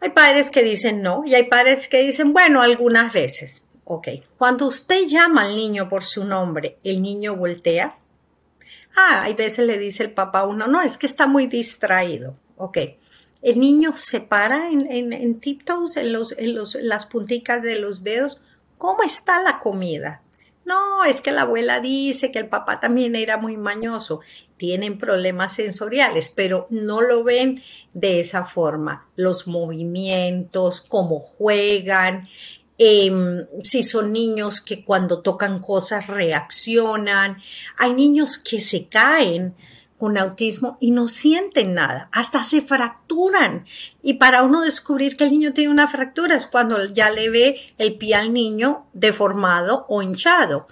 Hay 0.00 0.10
padres 0.10 0.50
que 0.50 0.62
dicen 0.62 1.00
no 1.00 1.22
y 1.24 1.34
hay 1.34 1.44
padres 1.44 1.88
que 1.88 2.02
dicen, 2.02 2.34
bueno, 2.34 2.60
algunas 2.60 3.10
veces. 3.10 3.62
Ok. 3.84 4.08
Cuando 4.36 4.66
usted 4.66 5.06
llama 5.06 5.44
al 5.44 5.56
niño 5.56 5.88
por 5.88 6.04
su 6.04 6.26
nombre, 6.26 6.76
¿el 6.84 7.00
niño 7.00 7.36
voltea? 7.36 7.96
Ah, 8.96 9.22
hay 9.22 9.32
veces 9.32 9.66
le 9.66 9.78
dice 9.78 10.02
el 10.02 10.12
papá 10.12 10.44
uno, 10.44 10.66
no, 10.66 10.82
es 10.82 10.98
que 10.98 11.06
está 11.06 11.26
muy 11.26 11.46
distraído. 11.46 12.36
Ok. 12.58 12.76
El 13.40 13.60
niño 13.60 13.94
se 13.94 14.20
para 14.20 14.68
en, 14.68 14.92
en, 14.92 15.14
en 15.14 15.40
tiptoes, 15.40 15.96
en, 15.96 16.12
los, 16.12 16.32
en 16.32 16.54
los, 16.54 16.74
las 16.74 17.06
punticas 17.06 17.62
de 17.62 17.78
los 17.78 18.04
dedos. 18.04 18.42
¿Cómo 18.76 19.04
está 19.04 19.42
la 19.42 19.58
comida? 19.58 20.20
No, 20.64 21.04
es 21.04 21.20
que 21.20 21.32
la 21.32 21.42
abuela 21.42 21.80
dice 21.80 22.30
que 22.30 22.38
el 22.38 22.48
papá 22.48 22.80
también 22.80 23.16
era 23.16 23.36
muy 23.36 23.56
mañoso. 23.56 24.20
Tienen 24.56 24.98
problemas 24.98 25.54
sensoriales, 25.54 26.30
pero 26.34 26.66
no 26.70 27.00
lo 27.00 27.24
ven 27.24 27.62
de 27.94 28.20
esa 28.20 28.44
forma. 28.44 29.06
Los 29.16 29.46
movimientos, 29.46 30.82
cómo 30.82 31.18
juegan, 31.18 32.28
eh, 32.78 33.10
si 33.62 33.82
son 33.82 34.12
niños 34.12 34.60
que 34.60 34.84
cuando 34.84 35.20
tocan 35.20 35.60
cosas 35.60 36.06
reaccionan. 36.06 37.42
Hay 37.76 37.92
niños 37.92 38.38
que 38.38 38.60
se 38.60 38.86
caen 38.86 39.54
con 40.00 40.16
autismo 40.16 40.78
y 40.80 40.92
no 40.92 41.08
sienten 41.08 41.74
nada, 41.74 42.08
hasta 42.10 42.42
se 42.42 42.62
fracturan. 42.62 43.66
Y 44.02 44.14
para 44.14 44.42
uno 44.42 44.62
descubrir 44.62 45.14
que 45.14 45.24
el 45.24 45.30
niño 45.32 45.52
tiene 45.52 45.70
una 45.70 45.88
fractura 45.88 46.34
es 46.34 46.46
cuando 46.46 46.82
ya 46.86 47.10
le 47.10 47.28
ve 47.28 47.60
el 47.76 47.98
pie 47.98 48.14
al 48.14 48.32
niño 48.32 48.86
deformado 48.94 49.84
o 49.90 50.00
hinchado. 50.00 50.66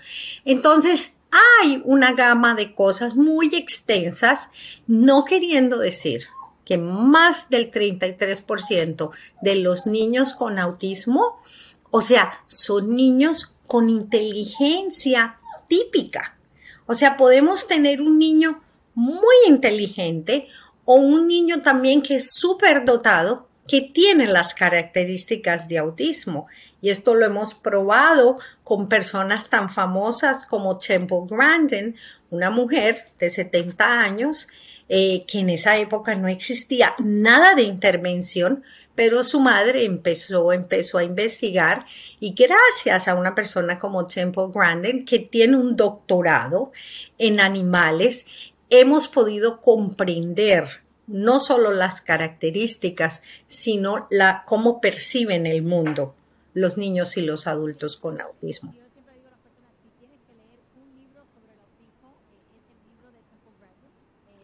Entonces, 0.47 1.13
hay 1.61 1.83
una 1.85 2.15
gama 2.15 2.55
de 2.55 2.75
cosas 2.75 3.17
muy 3.17 3.55
extensas, 3.55 4.49
no 4.87 5.27
queriendo 5.27 5.77
decir 5.77 6.27
que 6.65 6.79
más 6.79 7.51
del 7.51 7.71
33% 7.71 9.11
de 9.43 9.57
los 9.57 9.87
niños 9.87 10.33
con 10.33 10.59
autismo, 10.59 11.39
o 11.91 12.01
sea, 12.01 12.43
son 12.47 12.97
niños 12.97 13.55
con 13.67 13.91
inteligencia 13.91 15.39
típica. 15.69 16.39
O 16.87 16.95
sea, 16.95 17.19
podemos 17.19 17.67
tener 17.67 18.01
un 18.01 18.19
niño 18.19 18.63
muy 18.99 19.37
inteligente 19.47 20.49
o 20.85 20.95
un 20.95 21.29
niño 21.29 21.63
también 21.63 22.03
que 22.03 22.17
es 22.17 22.33
súper 22.33 22.85
dotado 22.85 23.47
que 23.69 23.81
tiene 23.81 24.27
las 24.27 24.55
características 24.55 25.69
de 25.69 25.79
autismo. 25.79 26.49
Y 26.83 26.91
esto 26.91 27.15
lo 27.15 27.25
hemos 27.25 27.55
probado 27.55 28.39
con 28.65 28.89
personas 28.89 29.49
tan 29.51 29.71
famosas 29.71 30.45
como 30.45 30.79
Temple 30.79 31.27
Grandin, 31.31 31.95
una 32.31 32.51
mujer 32.51 33.07
de 33.21 33.31
70 33.31 34.01
años, 34.01 34.49
eh, 34.89 35.25
que 35.29 35.41
en 35.41 35.51
esa 35.51 35.77
época 35.77 36.17
no 36.17 36.27
existía 36.27 36.95
nada 36.99 37.55
de 37.55 37.63
intervención, 37.63 38.65
pero 38.99 39.23
su 39.23 39.39
madre 39.39 39.85
empezó, 39.85 40.53
empezó 40.53 40.99
a 40.99 41.05
investigar 41.05 41.87
y 42.19 42.35
gracias 42.35 43.07
a 43.07 43.15
una 43.15 43.33
persona 43.33 43.79
como 43.79 44.09
Temple 44.09 44.47
Grandin, 44.53 45.05
que 45.05 45.21
tiene 45.21 45.57
un 45.57 45.77
doctorado 45.77 46.73
en 47.17 47.39
animales, 47.39 48.27
hemos 48.71 49.09
podido 49.09 49.61
comprender 49.61 50.69
no 51.07 51.41
solo 51.41 51.73
las 51.73 52.01
características, 52.03 53.23
sino 53.47 54.07
la, 54.11 54.45
cómo 54.47 54.81
perciben 54.81 55.47
el 55.47 55.63
mundo 55.63 56.15
los 56.55 56.77
niños 56.77 57.17
y 57.17 57.23
los 57.23 57.47
adultos 57.47 57.97
con 57.97 58.21
autismo. 58.21 58.75
Eh, 58.75 58.83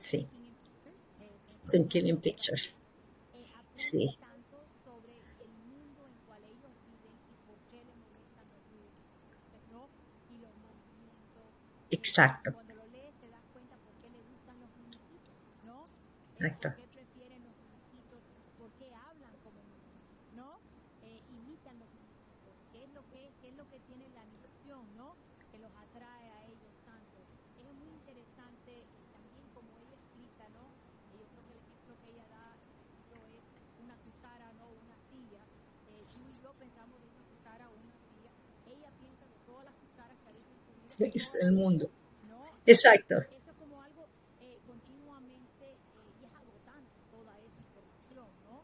Sí. 0.00 0.26
Pictures. 2.22 2.74
eh, 3.34 3.38
eh, 3.38 3.46
Sí. 3.76 4.18
tanto 12.14 12.63
Exacto. 16.46 16.68
¿Por 16.70 16.76
qué 16.76 16.86
prefieren 17.04 17.40
los 17.44 17.54
muñequitos? 17.56 18.20
¿Por 18.58 18.70
qué 18.78 18.88
hablan 18.94 19.34
como 19.44 19.58
muñequitos, 19.64 20.26
¿no? 20.36 20.58
Imitan 21.04 21.78
los 21.78 21.88
muñequitos. 21.88 22.54
¿Qué 22.72 22.84
es 22.84 22.90
lo 22.92 23.02
que 23.10 23.32
qué 23.40 23.48
es 23.48 23.54
lo 23.56 23.64
que 23.70 23.78
tiene 23.80 24.08
la 24.14 24.22
animación, 24.22 24.82
¿no? 24.96 25.14
Que 25.52 25.58
los 25.58 25.72
atrae 25.76 26.30
a 26.30 26.44
ellos 26.46 26.72
tanto. 26.84 27.18
Es 27.60 27.74
muy 27.80 27.88
interesante 27.88 28.84
también 29.12 29.44
como 29.54 29.68
ella 29.78 29.96
explica, 29.96 30.44
¿no? 30.52 30.64
Yo 31.16 31.24
creo 31.32 31.42
que 31.44 31.52
el 31.54 31.60
ejemplo 31.64 31.92
que 32.02 32.08
ella 32.12 32.26
da 32.28 32.44
ejemplo, 33.08 33.16
es 33.36 33.44
una 33.84 33.96
cuchara, 34.04 34.52
¿no? 34.58 34.64
Una 34.84 34.96
silla. 35.10 35.42
Eh, 35.44 36.02
tú 36.12 36.20
y 36.28 36.42
yo 36.42 36.50
pensamos 36.60 36.96
de 37.00 37.06
una 37.08 37.22
cuchara 37.30 37.64
o 37.68 37.74
una 37.74 37.96
silla. 38.08 38.30
Ella 38.68 38.90
piensa 39.00 39.24
de 39.28 39.38
todas 39.46 39.64
las 39.64 39.74
cucharas 39.80 40.16
que 40.22 40.28
hay 40.28 40.36
en 40.36 40.44
su 40.44 40.72
vida. 40.74 41.08
Es 41.14 41.30
todas 41.30 41.44
el 41.44 41.52
mundo. 41.52 41.84
¿no? 42.28 42.38
Exacto. 42.66 43.14
Eso 43.28 43.50
es 43.52 43.56
como 43.60 43.82
algo 43.82 44.06
eh, 44.40 44.58
continuamente 44.66 45.66
eh, 45.76 46.20
y 46.20 46.24
es 46.24 46.32
agotante 46.34 46.96
toda 47.12 47.32
esa 47.38 47.58
información, 47.60 48.28
¿no? 48.48 48.56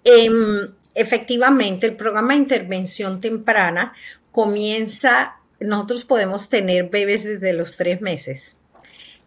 Em, 0.05 0.75
efectivamente, 0.95 1.87
el 1.87 1.97
programa 1.97 2.33
de 2.35 2.41
intervención 2.41 3.21
temprana 3.21 3.95
comienza, 4.35 5.37
nosotros 5.61 6.05
podemos 6.05 6.49
tener 6.49 6.91
bebés 6.91 7.23
desde 7.23 7.53
los 7.53 7.77
tres 7.77 8.01
meses. 8.01 8.57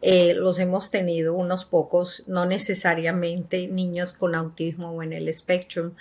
Eh, 0.01 0.33
los 0.33 0.59
hemos 0.59 0.91
tenido 0.91 1.33
unos 1.33 1.63
pocos, 1.63 2.23
no 2.27 2.45
necesariamente 2.45 3.69
niños 3.69 4.11
con 4.11 4.35
autismo 4.35 4.91
o 4.91 5.01
en 5.01 5.13
el 5.13 5.33
spectrum. 5.33 5.93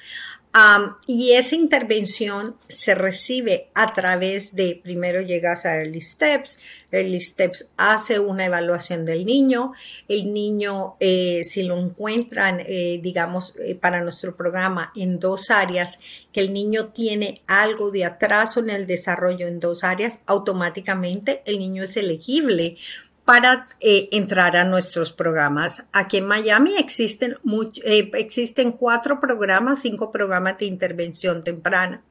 Y 1.06 1.32
esa 1.32 1.54
intervención 1.54 2.56
se 2.68 2.94
recibe 2.94 3.68
a 3.74 3.92
través 3.92 4.54
de, 4.54 4.80
primero 4.82 5.20
llegas 5.20 5.66
a 5.66 5.76
Early 5.76 6.00
Steps, 6.00 6.58
Early 6.90 7.20
Steps 7.20 7.70
hace 7.76 8.18
una 8.18 8.46
evaluación 8.46 9.04
del 9.04 9.26
niño, 9.26 9.72
el 10.08 10.32
niño, 10.32 10.96
eh, 11.00 11.42
si 11.44 11.62
lo 11.62 11.78
encuentran, 11.78 12.60
eh, 12.60 13.00
digamos, 13.02 13.54
eh, 13.58 13.74
para 13.74 14.02
nuestro 14.02 14.36
programa 14.36 14.92
en 14.96 15.18
dos 15.18 15.50
áreas, 15.50 15.98
que 16.32 16.40
el 16.40 16.52
niño 16.52 16.86
tiene 16.88 17.42
algo 17.46 17.90
de 17.90 18.04
atraso 18.04 18.60
en 18.60 18.70
el 18.70 18.86
desarrollo 18.86 19.46
en 19.46 19.60
dos 19.60 19.84
áreas, 19.84 20.20
automáticamente 20.26 21.42
el 21.44 21.58
niño 21.58 21.82
es 21.82 21.96
elegible 21.96 22.76
para 23.26 23.66
eh, 23.80 24.08
entrar 24.12 24.56
a 24.56 24.64
nuestros 24.64 25.12
programas. 25.12 25.82
Aquí 25.92 26.18
en 26.18 26.26
Miami 26.26 26.76
existen, 26.78 27.36
eh, 27.84 28.10
existen 28.14 28.70
cuatro 28.72 29.18
programas, 29.18 29.82
cinco 29.82 30.12
programas 30.12 30.58
de 30.58 30.66
intervención 30.66 31.42
temprana. 31.42 32.02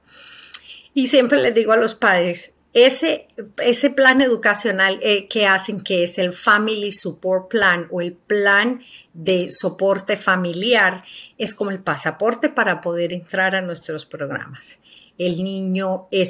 Y 0.94 1.08
siempre 1.08 1.42
les 1.42 1.56
digo 1.56 1.72
a 1.72 1.78
los 1.78 1.96
padres, 1.96 2.54
ese, 2.74 3.28
ese 3.64 3.90
plan 3.90 4.22
educacional 4.22 5.00
eh, 5.02 5.30
que 5.30 5.48
hacen, 5.48 5.80
que 5.80 6.04
es 6.04 6.18
el 6.18 6.34
Family 6.34 6.92
Support 6.92 7.50
Plan 7.50 7.88
o 7.90 8.02
el 8.02 8.12
plan 8.12 8.82
de 9.14 9.50
soporte 9.50 10.18
familiar, 10.18 11.02
es 11.38 11.56
como 11.56 11.72
el 11.72 11.80
pasaporte 11.80 12.50
para 12.50 12.82
poder 12.82 13.14
entrar 13.14 13.56
a 13.56 13.62
nuestros 13.62 14.06
programas. 14.06 14.80
El 15.18 15.44
niño 15.44 16.08
eh, 16.12 16.28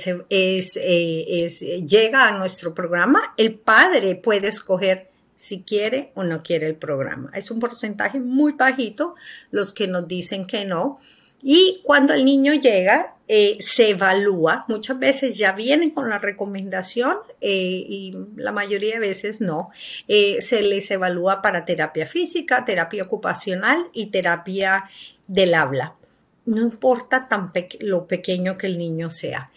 llega 1.88 2.28
a 2.28 2.38
nuestro 2.38 2.74
programa, 2.76 3.34
el 3.38 3.56
padre 3.56 4.16
puede 4.16 4.50
escoger 4.50 5.10
si 5.36 5.64
quiere 5.64 6.12
o 6.14 6.24
no 6.24 6.44
quiere 6.44 6.68
el 6.68 6.76
programa. 6.76 7.32
Es 7.34 7.50
un 7.52 7.60
porcentaje 7.60 8.20
muy 8.20 8.54
bajito 8.54 9.16
los 9.52 9.72
que 9.72 9.88
nos 9.88 10.08
dicen 10.08 10.46
que 10.46 10.66
no. 10.66 11.00
Y 11.42 11.82
cuando 11.84 12.14
el 12.14 12.26
niño 12.26 12.54
llega, 12.54 13.16
eh, 13.28 13.58
se 13.60 13.90
evalúa. 13.90 14.66
Muchas 14.68 15.00
veces 15.00 15.38
ya 15.38 15.52
vienen 15.52 15.90
con 15.90 16.10
la 16.10 16.20
recomendación 16.20 17.18
eh, 17.42 17.86
y 17.88 18.16
la 18.36 18.52
mayoría 18.52 18.94
de 18.94 19.00
veces 19.00 19.42
no. 19.42 19.72
Se 20.08 20.62
les 20.62 20.90
evalúa 20.92 21.42
para 21.42 21.66
terapia 21.66 22.06
física, 22.06 22.66
terapia 22.66 23.04
ocupacional 23.04 23.90
y 23.94 24.08
terapia 24.12 24.90
del 25.28 25.56
habla. 25.56 25.96
No 26.46 26.62
importa 26.62 27.28
tan 27.28 27.52
lo 27.80 28.08
pequeño 28.08 28.58
que 28.58 28.68
el 28.68 28.78
niño 28.78 29.10
sea. 29.10 29.52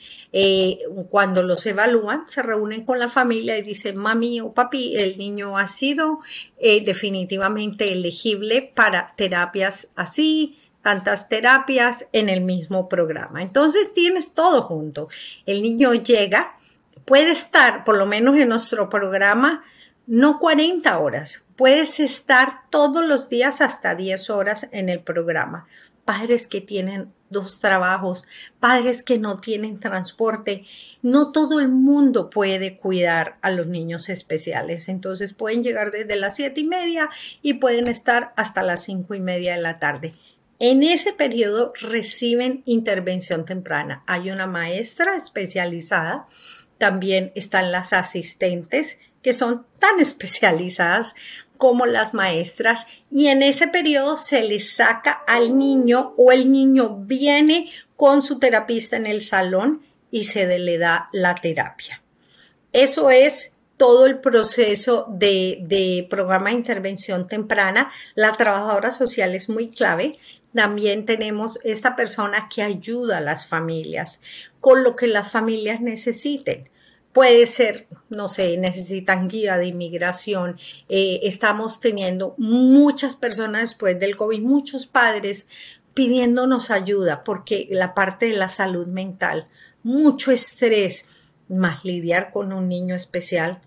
cuando 1.11 1.43
los 1.43 1.65
evalúan, 1.67 2.27
se 2.27 2.43
reúnen 2.43 2.85
con 2.85 2.99
la 2.99 3.09
familia 3.09 3.59
y 3.59 3.63
dicen, 3.63 3.97
mami 3.97 4.41
o 4.41 4.53
papi, 4.53 4.97
el 4.97 5.19
niño 5.19 5.59
ha 5.59 5.69
sido 5.69 6.21
definitivamente 6.61 7.93
elegible 7.93 8.73
para 8.75 9.15
terapias 9.17 9.89
así, 9.97 10.59
tantas 10.83 11.29
terapias 11.29 12.07
en 12.13 12.29
el 12.29 12.41
mismo 12.41 12.89
programa. 12.89 13.43
Entonces 13.43 13.93
tienes 13.93 14.33
todo 14.33 14.63
junto. 14.63 15.09
El 15.45 15.63
niño 15.63 15.93
llega, 15.93 16.55
puede 17.05 17.33
estar, 17.33 17.85
por 17.85 17.99
lo 17.99 18.07
menos 18.07 18.37
en 18.37 18.49
nuestro 18.49 18.89
programa, 18.89 19.63
no 20.07 20.39
40 20.39 20.99
horas, 20.99 21.45
puedes 21.57 22.01
estar 22.01 22.63
todos 22.71 23.05
los 23.05 23.29
días 23.29 23.61
hasta 23.61 23.95
10 23.95 24.31
horas 24.31 24.67
en 24.73 24.89
el 24.89 25.01
programa. 25.01 25.67
Padres 26.09 26.47
que 26.47 26.63
tienen 26.63 27.13
dos 27.29 27.61
trabajos, 27.61 28.25
padres 28.61 29.05
que 29.05 29.19
no 29.19 29.41
tienen 29.41 29.79
transporte, 29.79 30.65
no 31.03 31.33
todo 31.33 31.61
el 31.61 31.69
mundo 31.69 32.31
puede 32.31 32.79
cuidar 32.79 33.37
a 33.43 33.51
los 33.51 33.67
niños 33.67 34.09
especiales. 34.09 34.89
Entonces 34.89 35.35
pueden 35.35 35.63
llegar 35.63 35.91
desde 35.91 36.17
las 36.17 36.37
siete 36.37 36.63
y 36.63 36.65
media 36.65 37.11
y 37.43 37.55
pueden 37.55 37.89
estar 37.89 38.33
hasta 38.37 38.63
las 38.63 38.85
cinco 38.85 39.15
y 39.15 39.21
media 39.21 39.57
de 39.57 39.61
la 39.61 39.79
tarde. 39.79 40.13
En 40.59 40.83
ese 40.83 41.13
periodo 41.13 41.75
reciben 41.79 42.63
intervención 42.65 43.45
temprana. 43.45 44.03
Hay 44.07 44.31
una 44.31 44.47
maestra 44.47 45.15
especializada, 45.15 46.27
también 46.79 47.33
están 47.35 47.71
las 47.71 47.93
asistentes 47.93 48.99
que 49.23 49.35
son 49.35 49.67
tan 49.79 50.01
especializadas 50.01 51.15
como 51.59 51.85
las 51.85 52.15
maestras 52.15 52.87
y 53.11 53.27
en 53.27 53.43
ese 53.43 53.69
periodo 53.69 54.17
se 54.17 54.43
le 54.43 54.61
saca 54.61 55.13
al 55.27 55.59
niño 55.59 56.15
o 56.17 56.33
el 56.33 56.51
niño 56.51 56.97
viene 57.01 57.71
con 57.97 58.23
su 58.23 58.39
terapista 58.39 58.97
en 58.97 59.07
el 59.07 59.21
salón 59.21 59.83
y 60.11 60.25
se 60.25 60.59
le 60.59 60.79
da 60.79 61.11
la 61.13 61.35
terapia. 61.35 62.03
Eso 62.73 63.11
es 63.11 63.53
todo 63.77 64.07
el 64.07 64.19
proceso 64.19 65.07
de, 65.11 65.59
de, 65.63 66.07
programa 66.09 66.49
de 66.49 66.57
intervención 66.57 67.29
temprana. 67.29 67.93
La 68.15 68.37
trabajadora 68.37 68.91
social 68.91 69.35
es 69.35 69.49
muy 69.49 69.69
clave 69.71 70.15
también 70.55 71.07
tenemos 71.07 71.61
esta 71.63 71.95
persona 71.95 72.49
que 72.53 72.63
ayuda 72.63 73.19
a 73.19 73.21
las 73.21 73.47
familias 73.47 74.21
con 74.61 74.83
lo 74.83 74.97
que 74.97 75.07
las 75.07 75.31
familias 75.31 75.81
necesiten. 75.81 76.69
Puede 77.19 77.47
ser, 77.47 77.89
no 78.11 78.29
sé, 78.29 78.57
necesitan 78.59 79.27
guía 79.27 79.57
de 79.57 79.67
inmigración. 79.67 80.57
Eh, 80.89 81.19
estamos 81.25 81.81
teniendo 81.81 82.37
muchas 82.39 83.17
personas 83.17 83.63
después 83.63 83.99
del 83.99 84.17
COVID, 84.17 84.41
muchos 84.41 84.87
padres 84.87 85.49
pidiéndonos 85.95 86.71
ayuda 86.71 87.25
porque 87.25 87.67
la 87.73 87.93
parte 87.93 88.27
de 88.27 88.35
la 88.35 88.49
salud 88.49 88.87
mental, 88.87 89.49
mucho 89.83 90.31
estrés, 90.31 91.07
más 91.49 91.85
lidiar 91.85 92.31
con 92.31 92.53
un 92.53 92.69
niño 92.69 92.95
especial 92.95 93.63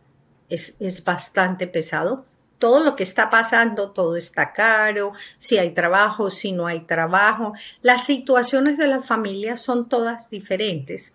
es, 0.48 0.76
es 0.80 1.04
bastante 1.04 1.68
pesado 1.68 2.24
todo 2.58 2.80
lo 2.86 2.96
que 2.96 3.04
está 3.04 3.30
pasando, 3.30 3.92
todo 3.92 4.16
está 4.16 4.54
caro, 4.54 5.12
si 5.38 5.58
hay 5.58 5.72
trabajo, 5.72 6.30
si 6.30 6.54
no 6.54 6.68
hay 6.68 6.86
trabajo. 6.86 7.52
Las 7.82 8.06
situaciones 8.06 8.78
de 8.78 8.88
la 8.88 9.02
familia 9.02 9.58
son 9.58 9.90
todas 9.90 10.30
diferentes. 10.30 11.14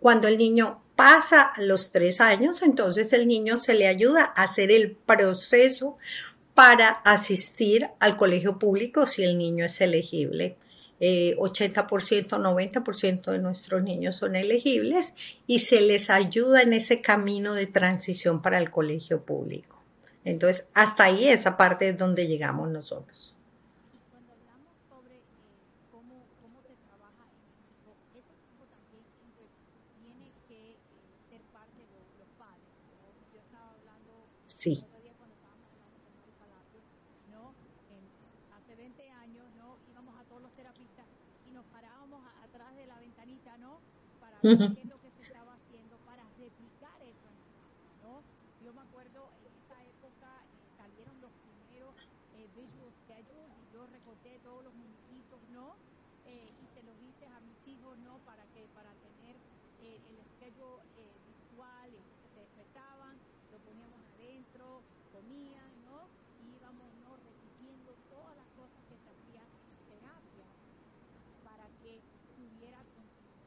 Cuando 0.00 0.26
el 0.26 0.36
niño 0.36 0.80
pasa 0.96 1.52
los 1.58 1.92
tres 1.92 2.20
años, 2.20 2.62
entonces 2.62 3.12
el 3.12 3.28
niño 3.28 3.56
se 3.56 3.74
le 3.74 3.86
ayuda 3.86 4.32
a 4.34 4.42
hacer 4.42 4.70
el 4.70 4.92
proceso 4.92 5.98
para 6.54 6.88
asistir 6.88 7.90
al 8.00 8.16
colegio 8.16 8.58
público 8.58 9.06
si 9.06 9.22
el 9.22 9.36
niño 9.38 9.66
es 9.66 9.80
elegible. 9.80 10.56
80%, 10.98 11.84
90% 11.84 13.30
de 13.30 13.38
nuestros 13.38 13.82
niños 13.82 14.16
son 14.16 14.34
elegibles 14.34 15.14
y 15.46 15.58
se 15.58 15.82
les 15.82 16.08
ayuda 16.08 16.62
en 16.62 16.72
ese 16.72 17.02
camino 17.02 17.54
de 17.54 17.66
transición 17.66 18.40
para 18.40 18.58
el 18.58 18.70
colegio 18.70 19.22
público. 19.22 19.82
Entonces, 20.24 20.66
hasta 20.74 21.04
ahí 21.04 21.28
esa 21.28 21.56
parte 21.56 21.88
es 21.90 21.98
donde 21.98 22.26
llegamos 22.26 22.68
nosotros. 22.70 23.34
Cuando 24.10 24.32
hablamos 24.32 24.74
sobre 24.88 25.14
eh, 25.14 25.22
cómo, 25.92 26.26
cómo 26.42 26.62
se 26.62 26.74
trabaja 26.82 27.30
en 27.30 27.46
equipo, 27.46 27.94
ese 28.10 28.34
equipo 28.34 28.66
también 28.72 29.04
tiene 30.02 30.32
que 30.48 30.72
eh, 30.72 31.08
ser 31.30 31.42
parte 31.52 31.78
de 31.78 32.00
los 32.18 32.26
padres. 32.40 32.74
¿no? 32.90 33.06
Yo 33.30 33.38
estaba 33.38 33.70
hablando 33.70 34.24
sí. 34.56 34.72
el 34.72 34.84
otro 34.88 35.00
día 35.00 35.12
cuando 35.20 35.34
estábamos 35.36 35.68
hablando 35.68 35.98
con 36.00 36.16
Mari 36.16 36.32
Palacio, 36.40 36.80
¿no? 37.30 37.52
En, 37.92 38.02
hace 38.56 38.72
20 38.74 39.10
años, 39.10 39.44
¿no? 39.60 39.76
Íbamos 39.92 40.16
a 40.16 40.24
todos 40.24 40.42
los 40.42 40.52
terapistas 40.56 41.06
y 41.46 41.52
nos 41.52 41.64
parábamos 41.66 42.24
a, 42.24 42.44
atrás 42.44 42.74
de 42.74 42.86
la 42.86 42.98
ventanita, 42.98 43.58
¿no? 43.58 43.80
Para 44.20 44.40
ver 44.40 44.72
qué 44.72 44.80
es 44.80 44.88
lo 44.88 45.00
que 45.00 45.10
se 45.12 45.22
estaba 45.28 45.52
haciendo, 45.54 45.96
para 46.08 46.24
replicar 46.40 46.96
eso 47.04 47.26
en 47.28 47.36
la 47.36 47.48
casa, 47.60 47.88
¿no? 48.02 48.22
Yo 48.64 48.72
me 48.72 48.80
acuerdo 48.80 49.28
en 49.44 49.52
esa 49.60 49.76
época 49.84 50.28
eh, 50.40 50.76
salieron 50.76 51.20
los 51.20 51.30
primeros 51.44 51.94
eh, 52.34 52.48
visual 52.56 52.92
schedules 53.04 53.52
y 53.60 53.74
yo 53.74 53.86
recorté 53.86 54.40
todos 54.42 54.64
los 54.64 54.74
muñequitos, 54.74 55.40
¿no? 55.52 55.76
Eh, 56.26 56.50
y 56.50 56.66
se 56.74 56.82
los 56.82 56.96
hice 57.06 57.26
a 57.28 57.38
mis 57.40 57.60
hijos, 57.68 57.96
¿no? 57.98 58.18
Para 58.26 58.42
que 58.50 58.66
para 58.74 58.90
tener 58.98 59.36
eh, 59.78 60.00
el 60.10 60.18
schedule 60.34 60.82
eh, 60.98 61.14
visual, 61.22 61.86
y 61.86 61.96
entonces 62.02 62.26
se 62.34 62.40
despertaban, 62.40 63.14
lo 63.52 63.58
poníamos 63.62 64.00
adentro, 64.18 64.82
comían, 65.14 65.70
¿no? 65.86 66.10
Y 66.42 66.58
íbamos, 66.58 66.90
¿no? 67.06 67.14
Repitiendo 67.14 67.94
todas 68.10 68.34
las 68.34 68.48
cosas 68.58 68.82
que 68.90 68.98
se 68.98 69.08
hacían 69.14 69.46
en 69.46 69.78
terapia 69.86 70.48
para 71.46 71.70
que 71.78 72.02
tuviera 72.34 72.82
continuo, 72.90 73.46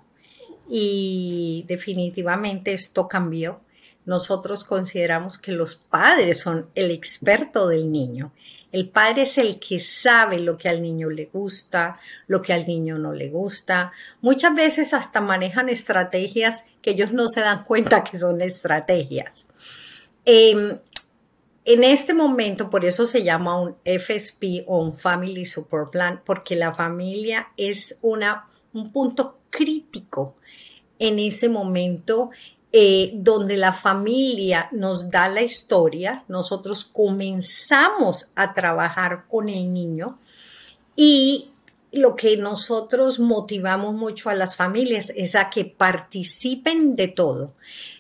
Y 0.71 1.65
definitivamente 1.69 2.73
esto 2.73 3.09
cambió. 3.09 3.61
Nosotros 4.07 4.65
consideramos 4.65 5.37
que 5.37 5.53
los 5.53 5.77
padres 5.77 6.41
son 6.41 6.71
el 6.75 6.91
experto 6.91 7.69
del 7.69 7.93
niño. 7.93 8.33
El 8.71 8.89
padre 8.89 9.23
es 9.23 9.39
el 9.39 9.59
que 9.59 9.81
sabe 9.81 10.41
lo 10.41 10.59
que 10.59 10.69
al 10.69 10.83
niño 10.83 11.09
le 11.09 11.27
gusta, 11.27 11.99
lo 12.27 12.43
que 12.43 12.53
al 12.53 12.67
niño 12.67 12.99
no 12.99 13.13
le 13.13 13.31
gusta. 13.31 13.93
Muchas 14.21 14.55
veces 14.55 14.93
hasta 14.93 15.21
manejan 15.21 15.69
estrategias 15.69 16.67
que 16.83 16.91
ellos 16.91 17.13
no 17.13 17.29
se 17.29 17.41
dan 17.41 17.65
cuenta 17.65 18.05
que 18.05 18.19
son 18.19 18.43
estrategias. 18.43 19.47
Em, 20.25 20.79
en 21.65 21.85
este 21.85 22.13
momento, 22.13 22.69
por 22.69 22.85
eso 22.85 23.07
se 23.07 23.23
llama 23.23 23.61
un 23.61 23.77
FSP 23.85 24.65
o 24.67 24.81
un 24.81 24.95
Family 24.95 25.47
Support 25.47 25.93
Plan, 25.93 26.23
porque 26.25 26.57
la 26.57 26.73
familia 26.73 27.49
es 27.57 27.97
una, 28.03 28.49
un 28.73 28.93
punto 28.93 29.39
crítico 29.51 30.37
en 30.99 31.19
ese 31.19 31.49
momento 31.49 32.31
eh, 32.71 33.13
donde 33.15 33.57
la 33.57 33.73
familia 33.73 34.69
nos 34.73 35.09
da 35.11 35.29
la 35.29 35.43
historia, 35.43 36.25
nosotros 36.29 36.85
comenzamos 36.85 38.29
a 38.35 38.53
trabajar 38.53 39.25
con 39.29 39.49
el 39.49 39.73
niño 39.73 40.19
y 40.95 41.47
lo 41.91 42.17
que 42.17 42.37
nosotros 42.37 43.19
motivamos 43.19 43.95
mucho 43.95 44.29
a 44.29 44.35
las 44.35 44.57
familias 44.57 45.11
es 45.17 45.35
a 45.35 45.49
que 45.49 45.65
participen 45.65 46.97
de 46.97 47.09
todo. 47.09 47.55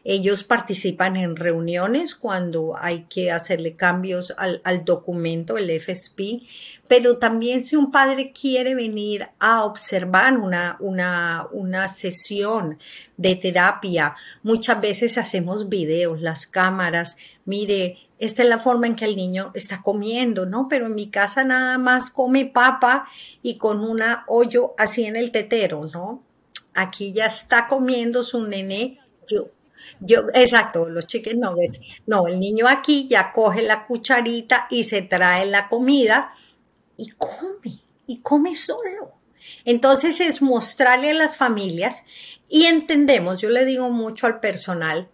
Ellos 0.04 0.44
participan 0.44 1.16
en 1.16 1.36
reuniones 1.36 2.14
cuando 2.14 2.76
hay 2.78 3.04
que 3.10 3.30
hacerle 3.30 3.76
cambios 3.76 4.34
al, 4.36 4.84
documento, 4.84 5.58
el 5.58 5.70
FSP, 5.70 6.42
pero 6.86 7.18
también 7.18 7.64
si 7.64 7.76
un 7.76 7.90
padre 7.90 8.32
quiere 8.32 8.74
venir 8.74 9.28
a 9.38 9.64
observar 9.64 10.36
una, 10.38 10.76
una, 10.80 11.46
una 11.52 11.88
sesión 11.88 12.78
de 13.16 13.36
terapia, 13.36 14.14
muchas 14.42 14.80
veces 14.80 15.18
hacemos 15.18 15.68
videos, 15.68 16.20
las 16.20 16.46
cámaras, 16.46 17.16
mire, 17.44 17.98
esta 18.18 18.42
es 18.42 18.48
la 18.48 18.58
forma 18.58 18.86
en 18.86 18.96
que 18.96 19.04
el 19.04 19.16
niño 19.16 19.52
está 19.54 19.80
comiendo, 19.82 20.44
¿no? 20.44 20.66
Pero 20.68 20.86
en 20.86 20.94
mi 20.94 21.08
casa 21.10 21.44
nada 21.44 21.78
más 21.78 22.10
come 22.10 22.46
papa 22.46 23.08
y 23.42 23.58
con 23.58 23.80
una 23.80 24.24
hoyo 24.26 24.74
así 24.76 25.04
en 25.04 25.16
el 25.16 25.30
tetero, 25.30 25.86
¿no? 25.92 26.24
Aquí 26.74 27.12
ya 27.12 27.26
está 27.26 27.68
comiendo 27.68 28.22
su 28.22 28.42
nené. 28.42 28.98
Yo, 29.28 29.46
yo, 30.00 30.22
exacto, 30.34 30.88
los 30.88 31.06
chicken 31.06 31.40
nuggets. 31.40 31.80
No, 32.06 32.26
el 32.26 32.40
niño 32.40 32.66
aquí 32.68 33.06
ya 33.08 33.32
coge 33.32 33.62
la 33.62 33.86
cucharita 33.86 34.66
y 34.70 34.84
se 34.84 35.02
trae 35.02 35.46
la 35.46 35.68
comida 35.68 36.32
y 36.96 37.10
come, 37.10 37.82
y 38.06 38.18
come 38.20 38.54
solo. 38.54 39.12
Entonces 39.64 40.20
es 40.20 40.42
mostrarle 40.42 41.12
a 41.12 41.14
las 41.14 41.36
familias 41.36 42.04
y 42.48 42.64
entendemos, 42.64 43.40
yo 43.40 43.50
le 43.50 43.64
digo 43.64 43.90
mucho 43.90 44.26
al 44.26 44.40
personal, 44.40 45.08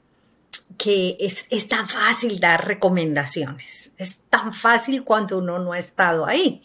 que 0.77 1.17
es, 1.21 1.69
tan 1.69 1.89
fácil 1.89 2.41
dar 2.41 2.67
recomendaciones, 2.67 3.91
es 3.97 4.21
tan 4.29 4.53
fácil 4.53 5.05
cuando 5.05 5.39
uno 5.39 5.59
no 5.59 5.73
ha 5.73 5.79
estado 5.79 6.27
ahí. 6.27 6.63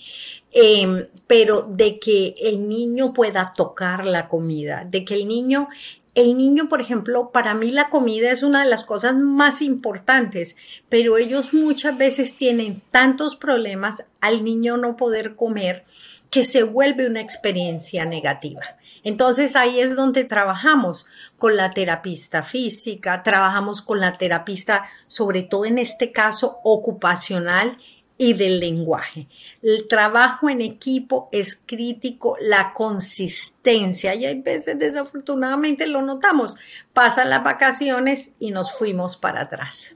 Em, 0.51 1.05
pero 1.27 1.61
de 1.69 1.99
que 1.99 2.33
el 2.41 2.67
niño 2.67 3.13
pueda 3.13 3.53
tocar 3.55 4.05
la 4.05 4.27
comida, 4.27 4.83
de 4.83 5.05
que 5.05 5.13
el 5.13 5.27
niño, 5.27 5.69
el 6.15 6.35
niño, 6.37 6.67
por 6.69 6.81
ejemplo, 6.81 7.31
para 7.31 7.53
mí 7.53 7.69
la 7.69 7.89
comida 7.89 8.31
es 8.31 8.41
una 8.41 8.63
de 8.63 8.69
las 8.69 8.83
cosas 8.83 9.15
más 9.15 9.61
importantes, 9.61 10.55
pero 10.89 11.17
ellos 11.17 11.53
muchas 11.53 11.97
veces 11.97 12.35
tienen 12.35 12.81
tantos 12.89 13.35
problemas 13.35 14.03
al 14.21 14.43
niño 14.43 14.77
no 14.77 14.97
poder 14.97 15.35
comer 15.35 15.83
que 16.31 16.43
se 16.43 16.63
vuelve 16.63 17.07
una 17.07 17.21
experiencia 17.21 18.05
negativa. 18.05 18.61
Entonces 19.03 19.55
ahí 19.55 19.79
es 19.79 19.95
donde 19.95 20.23
trabajamos 20.23 21.05
con 21.37 21.55
la 21.55 21.71
terapista 21.71 22.43
física, 22.43 23.23
trabajamos 23.23 23.81
con 23.81 23.99
la 23.99 24.13
terapista, 24.13 24.89
sobre 25.07 25.43
todo 25.43 25.65
en 25.65 25.77
este 25.77 26.11
caso 26.11 26.59
ocupacional 26.63 27.77
y 28.17 28.33
del 28.33 28.59
lenguaje. 28.59 29.27
El 29.63 29.87
trabajo 29.87 30.49
en 30.49 30.59
equipo 30.59 31.29
es 31.31 31.61
crítico, 31.65 32.35
la 32.41 32.73
consistencia, 32.73 34.13
y 34.13 34.25
hay 34.25 34.41
veces 34.41 34.77
desafortunadamente 34.77 35.87
lo 35.87 36.01
notamos, 36.01 36.57
pasan 36.93 37.29
las 37.29 37.43
vacaciones 37.43 38.31
y 38.37 38.51
nos 38.51 38.73
fuimos 38.73 39.15
para 39.15 39.41
atrás. 39.41 39.95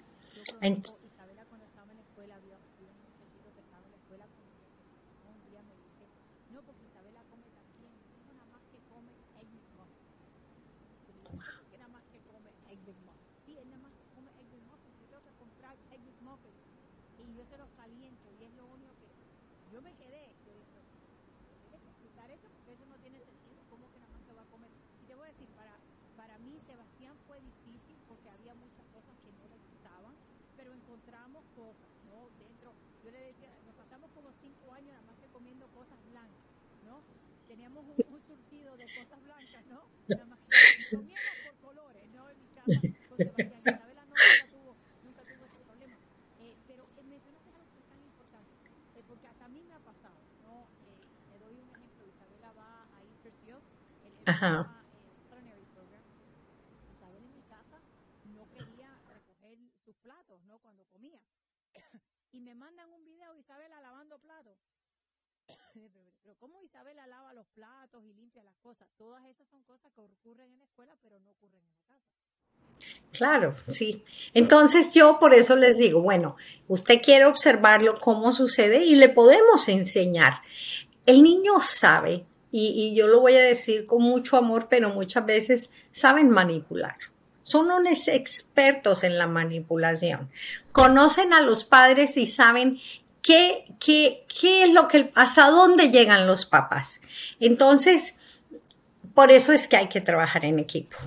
Teníamos 37.53 37.85
un, 37.85 38.15
un, 38.15 38.21
surtido 38.25 38.75
de 38.77 38.85
cosas 38.85 39.21
blancas, 39.23 39.65
¿no? 39.67 39.85
Nada 40.09 40.25
más 40.25 40.39
que 40.49 40.95
comíamos 40.97 41.35
por 41.45 41.55
colores, 41.69 42.03
¿no? 42.09 42.29
En 42.29 42.39
mi 42.41 42.47
casa, 42.49 42.81
con 43.07 43.17
Sebastián. 43.17 43.61
Isabela 43.61 44.05
no, 44.05 44.15
nunca 44.17 44.47
tuvo, 44.49 44.75
nunca 45.05 45.21
tuvo 45.21 45.45
ese 45.45 45.59
problema. 45.63 45.97
Eh, 46.41 46.57
pero 46.67 46.83
eh, 46.97 47.03
mencionaste 47.03 47.49
algo 47.53 47.69
que 47.71 47.79
es 47.79 47.85
tan 47.85 48.01
importante, 48.01 48.51
eh, 48.97 49.03
porque 49.07 49.27
hasta 49.27 49.45
a 49.45 49.49
mí 49.49 49.61
me 49.61 49.73
ha 49.73 49.79
pasado, 49.79 50.17
¿no? 50.41 50.65
Eh, 50.81 50.97
te 51.29 51.39
doy 51.39 51.53
un 51.53 51.69
ejemplo. 51.69 52.01
Isabela 52.09 52.51
va 52.53 52.83
a 52.89 53.03
Easter 53.05 53.33
Field, 53.45 53.61
el, 54.01 54.13
el 54.17 54.25
Ajá. 54.25 54.32
culinary 54.32 54.32
program. 54.32 54.32
Isabela 54.32 54.32
en 54.32 54.32
mi 54.32 54.32
casa 54.32 54.32
no 54.32 54.32
quería 54.32 54.32
recoger 54.32 54.32
sus 54.32 54.32
platos, 54.32 54.32
¿no? 54.32 54.32
Cuando 54.32 54.32
comía. 60.91 61.19
y 62.31 62.39
me 62.39 62.55
mandan 62.55 62.89
un 62.91 63.03
video 63.05 63.35
Isabela 63.35 63.79
lavando 63.81 64.19
platos 64.19 64.57
pero 66.23 66.35
¿cómo 66.39 66.61
Isabela 66.63 67.05
lava 67.07 67.33
los 67.33 67.47
platos 67.47 68.03
y 68.05 68.13
limpia 68.13 68.43
las 68.43 68.55
cosas? 68.57 68.87
Todas 68.97 69.23
esas 69.25 69.47
son 69.49 69.61
cosas 69.63 69.91
que 69.93 70.01
ocurren 70.01 70.51
en 70.51 70.59
la 70.59 70.65
escuela, 70.65 70.95
pero 71.01 71.19
no 71.19 71.31
ocurren 71.31 71.61
en 71.61 71.73
la 71.73 71.81
casa. 71.87 72.03
Claro, 73.11 73.55
sí. 73.67 74.03
Entonces 74.33 74.93
yo 74.93 75.19
por 75.19 75.33
eso 75.33 75.55
les 75.55 75.77
digo, 75.77 76.01
bueno, 76.01 76.37
usted 76.67 77.01
quiere 77.01 77.25
observarlo 77.25 77.95
cómo 77.95 78.31
sucede 78.31 78.85
y 78.85 78.95
le 78.95 79.09
podemos 79.09 79.67
enseñar. 79.67 80.41
El 81.05 81.21
niño 81.23 81.59
sabe, 81.59 82.25
y, 82.55 82.93
yo 82.95 83.07
lo 83.07 83.19
voy 83.19 83.33
a 83.33 83.41
decir 83.41 83.87
con 83.87 84.03
mucho 84.03 84.37
amor, 84.37 84.67
pero 84.69 84.89
muchas 84.89 85.25
veces 85.25 85.71
saben 85.91 86.29
manipular. 86.29 86.97
Son 87.41 87.71
unos 87.71 88.07
expertos 88.07 89.03
en 89.03 89.17
la 89.17 89.25
manipulación. 89.25 90.29
Conocen 90.71 91.33
a 91.33 91.41
los 91.41 91.63
padres 91.63 92.15
y 92.15 92.27
saben 92.27 92.79
¿Qué, 93.23 93.63
qué, 93.79 94.25
qué 94.27 94.65
es 94.65 94.69
lo 94.73 94.89
que, 94.89 95.09
hasta 95.15 95.49
dónde 95.49 95.89
llegan 95.91 96.27
los 96.27 96.45
papás? 96.45 96.99
Entonces, 97.39 98.15
por 99.13 99.31
eso 99.31 99.53
es 99.53 99.69
que 99.69 99.77
hay 99.77 99.87
que 99.87 100.01
trabajar 100.01 100.43
en 100.43 100.59
equipo, 100.59 100.97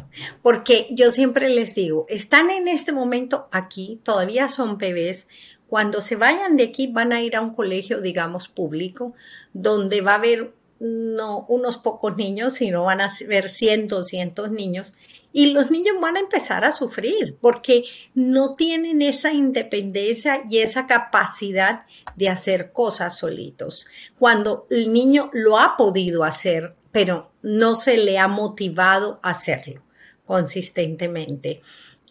porque 0.41 0.87
yo 0.93 1.13
siempre 1.13 1.51
les 1.51 1.75
digo, 1.75 2.07
están 2.09 2.49
en 2.49 2.69
este 2.69 2.91
momento 2.91 3.49
aquí, 3.53 4.01
todavía 4.03 4.49
son 4.49 4.79
bebés, 4.79 5.29
cuando 5.67 6.01
se 6.01 6.17
vayan 6.17 6.57
de 6.57 6.65
aquí 6.65 6.87
van 6.87 7.13
a 7.13 7.21
ir 7.21 7.37
a 7.37 7.43
un 7.43 7.55
colegio, 7.55 8.01
digamos, 8.01 8.49
público, 8.49 9.13
donde 9.53 10.01
va 10.01 10.13
a 10.13 10.17
haber 10.17 10.55
no 10.81 11.47
unos 11.49 11.79
pocos 11.79 12.17
niños, 12.17 12.55
sino 12.55 12.85
van 12.85 13.01
a 13.01 13.11
ver 13.29 13.49
cientos, 13.49 14.09
cientos 14.09 14.51
niños, 14.51 14.95
y 15.33 15.53
los 15.53 15.71
niños 15.71 15.97
van 16.01 16.17
a 16.17 16.21
empezar 16.21 16.65
a 16.65 16.73
sufrir 16.73 17.37
porque 17.41 17.85
no 18.15 18.55
tienen 18.55 19.03
esa 19.03 19.33
independencia 19.33 20.43
y 20.49 20.59
esa 20.59 20.87
capacidad 20.87 21.85
de 22.15 22.31
hacer 22.31 22.73
cosas 22.73 23.19
solitos. 23.19 23.87
Cuando 24.19 24.67
el 24.71 24.93
niño 24.93 25.29
lo 25.35 25.59
ha 25.59 25.77
podido 25.77 26.25
hacer, 26.25 26.75
pero 26.91 27.33
no 27.43 27.75
se 27.75 27.99
le 27.99 28.19
ha 28.19 28.29
motivado 28.29 29.21
a 29.23 29.31
hacerlo 29.31 29.83
consistentemente. 30.25 31.61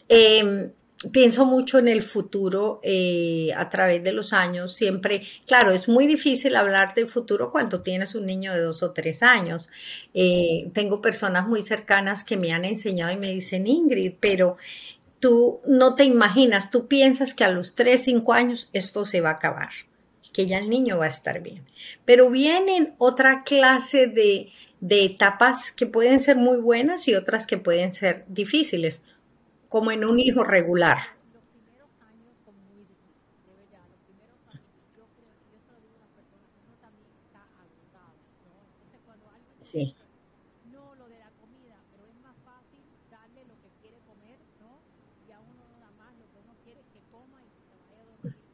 Em, 0.07 0.71
pienso 1.11 1.45
mucho 1.45 1.77
en 1.77 1.87
el 1.87 2.01
futuro 2.01 2.79
eh, 2.83 3.51
a 3.55 3.69
través 3.69 4.03
de 4.03 4.13
los 4.13 4.33
años. 4.33 4.73
Siempre, 4.73 5.23
claro, 5.45 5.71
es 5.71 5.87
muy 5.87 6.07
difícil 6.07 6.55
hablar 6.55 6.93
de 6.95 7.05
futuro 7.05 7.51
cuando 7.51 7.81
tienes 7.81 8.15
un 8.15 8.25
niño 8.25 8.53
de 8.53 8.61
dos 8.61 8.81
o 8.83 8.91
tres 8.91 9.21
años. 9.23 9.69
Eh, 10.13 10.69
tengo 10.73 11.01
personas 11.01 11.47
muy 11.47 11.61
cercanas 11.61 12.23
que 12.23 12.37
me 12.37 12.53
han 12.53 12.65
enseñado 12.65 13.11
y 13.11 13.17
me 13.17 13.31
dicen, 13.31 13.67
Ingrid, 13.67 14.13
pero 14.19 14.57
tú 15.19 15.61
no 15.67 15.95
te 15.95 16.03
imaginas, 16.05 16.71
tú 16.71 16.87
piensas 16.87 17.33
que 17.33 17.43
a 17.43 17.51
los 17.51 17.75
tres, 17.75 18.03
cinco 18.03 18.33
años 18.33 18.69
esto 18.73 19.05
se 19.05 19.21
va 19.21 19.29
a 19.31 19.33
acabar. 19.33 19.69
que 20.33 20.47
ya 20.47 20.57
el 20.59 20.69
niño 20.69 20.97
va 20.97 21.05
a 21.05 21.09
estar 21.09 21.41
bien. 21.41 21.63
Pero 22.03 22.29
vienen 22.29 22.93
otra 22.97 23.43
clase 23.43 24.07
de, 24.07 24.51
de 24.81 25.05
etapas 25.05 25.71
que 25.71 25.85
pueden 25.87 26.19
ser 26.19 26.35
muy 26.35 26.57
buenas 26.57 27.07
y 27.07 27.15
otras 27.15 27.47
que 27.47 27.57
pueden 27.57 27.93
ser 27.93 28.25
difíciles, 28.27 29.03
como 29.75 29.91
en 29.91 30.05
un 30.05 30.17
hijo 30.21 30.41
regular. 30.45 30.97
Los 31.33 31.43
primeros 31.51 31.89
años 31.99 32.31
son 32.45 32.55
muy 32.63 32.85
difíciles, 32.85 33.43
de 33.45 33.55
verdad. 33.57 33.83
Los 33.91 33.99
primeros 34.07 34.39
años, 34.47 34.63
yo 34.95 35.03
creo, 35.19 35.35
yo 35.51 35.59
se 35.59 35.71
lo 35.73 35.81
digo 35.81 35.97
a 35.97 35.99
las 35.99 36.09
personas, 36.15 36.47
uno 36.63 36.77
también 36.79 37.11
está 37.27 37.43
agotado, 37.59 38.15
¿no? 38.47 38.55
Entonces, 38.71 39.01
cuando 39.03 39.27
alguien 39.27 39.59
Sí, 39.65 39.93
no 40.71 40.95
lo 40.95 41.09
de 41.09 41.19
la 41.19 41.29
comida, 41.31 41.83
pero 41.91 42.07
es 42.07 42.15
más 42.15 42.37
fácil 42.45 42.87
darle 43.09 43.43
lo 43.43 43.59
que 43.59 43.69
quiere 43.81 43.99
comer, 44.07 44.39
¿no? 44.61 44.79
Y 45.27 45.31
a 45.31 45.41
uno 45.41 45.67
no 45.67 45.77
da 45.77 45.91
más 45.91 46.15
lo 46.15 46.31
que 46.31 46.39
uno 46.39 46.55
quiere 46.63 46.79
es 46.79 46.87
que 46.87 47.01
coma 47.11 47.43
y 47.43 47.49
que 47.49 47.61
se 47.67 47.75
vaya 47.75 47.99
a 47.99 48.05
dormir. 48.05 48.47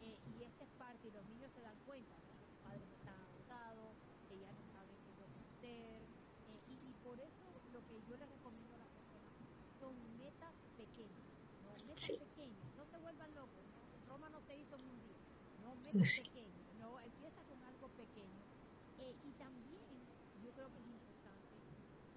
Eh, 0.00 0.16
y 0.24 0.42
esa 0.42 0.64
es 0.64 0.70
parte, 0.78 1.08
y 1.08 1.10
los 1.10 1.26
niños 1.26 1.52
se 1.52 1.60
dan 1.60 1.78
cuenta, 1.84 2.16
¿no? 2.24 2.32
Los 2.40 2.48
padres 2.64 2.88
están 2.90 3.20
agotados, 3.20 3.98
que 4.26 4.38
ya 4.38 4.50
no 4.54 4.64
saben 4.72 4.96
qué 5.04 5.10
es 5.10 5.18
lo 5.18 5.28
que 5.34 5.38
hacer. 5.40 6.08
eh, 6.48 6.62
y, 6.66 6.88
y 6.90 6.94
por 6.94 7.20
eso 7.20 7.60
lo 7.72 7.84
que 7.86 8.02
yo 8.02 8.16
les 8.16 8.28
recomiendo 8.28 8.74
a 8.74 8.78
las 8.78 8.88
personas 8.88 9.32
son 9.78 10.16
metas 10.16 10.54
pequeñas, 10.76 11.30
¿no? 11.62 11.78
Metas 11.86 12.04
Sí. 12.04 12.16
pequeñas, 12.18 12.72
no 12.74 12.84
se 12.86 12.98
vuelvan 12.98 13.34
locos, 13.34 13.64
¿no? 13.66 13.82
Roma 14.06 14.28
no 14.30 14.40
se 14.42 14.56
hizo 14.56 14.76
en 14.76 14.84
un 14.86 15.00
día, 15.00 15.18
¿no? 15.60 15.74
Metas 15.76 16.08
Sí. 16.08 16.22
pequeñas, 16.22 16.74
¿no? 16.74 17.00
Empieza 17.00 17.42
con 17.44 17.62
algo 17.64 17.88
pequeño. 17.90 18.42
Eh, 18.98 19.16
y 19.22 19.32
también 19.32 20.08
yo 20.42 20.52
creo 20.52 20.70
que 20.72 20.78
es 20.78 20.86
importante 20.86 21.56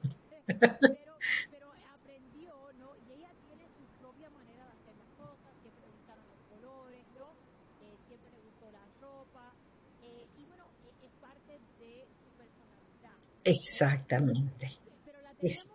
pero, 0.46 1.14
pero 1.50 1.72
aprendió, 1.94 2.54
¿no? 2.78 2.94
Y 3.08 3.12
ella 3.12 3.30
tiene 3.48 3.64
su 3.76 3.84
propia 4.00 4.30
manera 4.30 4.64
de 4.66 4.72
hacer 4.72 4.94
las 4.96 5.10
cosas, 5.18 5.52
siempre 5.62 5.80
le 5.86 5.92
gustaron 5.96 6.24
los 6.28 6.40
colores, 6.52 7.04
¿no? 7.18 7.26
Eh, 7.82 7.96
siempre 8.08 8.30
le 8.30 8.40
gustó 8.44 8.70
la 8.70 8.84
ropa. 9.00 9.52
eh, 10.02 10.26
y 10.38 10.44
bueno, 10.44 10.64
eh, 10.84 11.06
es 11.06 11.12
parte 11.20 11.52
de 11.80 12.06
su 12.20 12.28
personalidad. 12.36 13.16
Exactamente. 13.44 14.70
Pero 15.04 15.20
la 15.22 15.32
Es- 15.40 15.68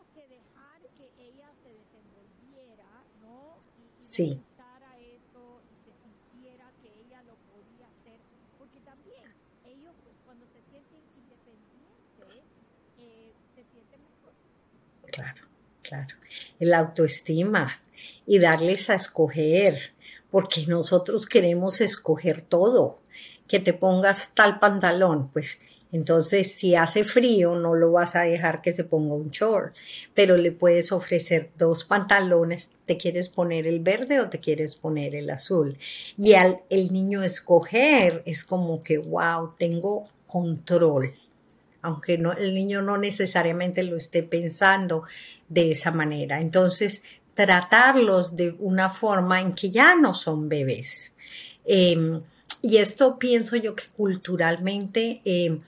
Claro, 15.11 15.41
claro. 15.82 16.15
El 16.59 16.74
autoestima 16.74 17.82
y 18.26 18.39
darles 18.39 18.89
a 18.89 18.95
escoger, 18.95 19.93
porque 20.30 20.65
nosotros 20.67 21.26
queremos 21.26 21.82
escoger 21.82 22.41
todo. 22.41 22.99
Que 23.47 23.59
te 23.59 23.74
pongas 23.74 24.36
tal 24.36 24.59
pantalón, 24.59 25.30
pues 25.32 25.59
entonces 25.91 26.53
si 26.53 26.75
hace 26.75 27.03
frío 27.03 27.55
no 27.55 27.73
lo 27.75 27.91
vas 27.91 28.15
a 28.15 28.21
dejar 28.21 28.61
que 28.61 28.73
se 28.73 28.83
ponga 28.83 29.15
un 29.15 29.29
short, 29.29 29.75
pero 30.13 30.37
le 30.37 30.51
puedes 30.51 30.91
ofrecer 30.91 31.49
dos 31.57 31.83
pantalones, 31.83 32.73
te 32.85 32.97
quieres 32.97 33.29
poner 33.29 33.65
el 33.65 33.79
verde 33.79 34.19
o 34.19 34.29
te 34.29 34.39
quieres 34.39 34.75
poner 34.75 35.15
el 35.15 35.29
azul. 35.29 35.77
Y 36.17 36.33
al 36.33 36.61
el 36.69 36.91
niño 36.91 37.23
escoger 37.23 38.21
es 38.25 38.43
como 38.43 38.83
que, 38.83 38.97
wow, 38.97 39.53
tengo 39.57 40.07
control 40.27 41.15
aunque 41.81 42.17
no, 42.17 42.33
el 42.33 42.55
niño 42.55 42.81
no 42.81 42.97
necesariamente 42.97 43.83
lo 43.83 43.95
esté 43.95 44.23
pensando 44.23 45.03
de 45.47 45.71
esa 45.71 45.91
manera. 45.91 46.41
Entonces, 46.41 47.03
tratarlos 47.35 48.35
de 48.35 48.51
una 48.59 48.89
forma 48.89 49.39
en 49.39 49.53
que 49.53 49.69
ya 49.69 49.95
no 49.95 50.13
son 50.13 50.49
bebés. 50.49 51.13
Eh, 51.65 52.21
y 52.62 52.78
esto 52.78 53.18
pienso 53.18 53.55
yo 53.55 53.76
que 53.76 53.86
culturalmente, 53.95 55.22
eh, 55.26 55.60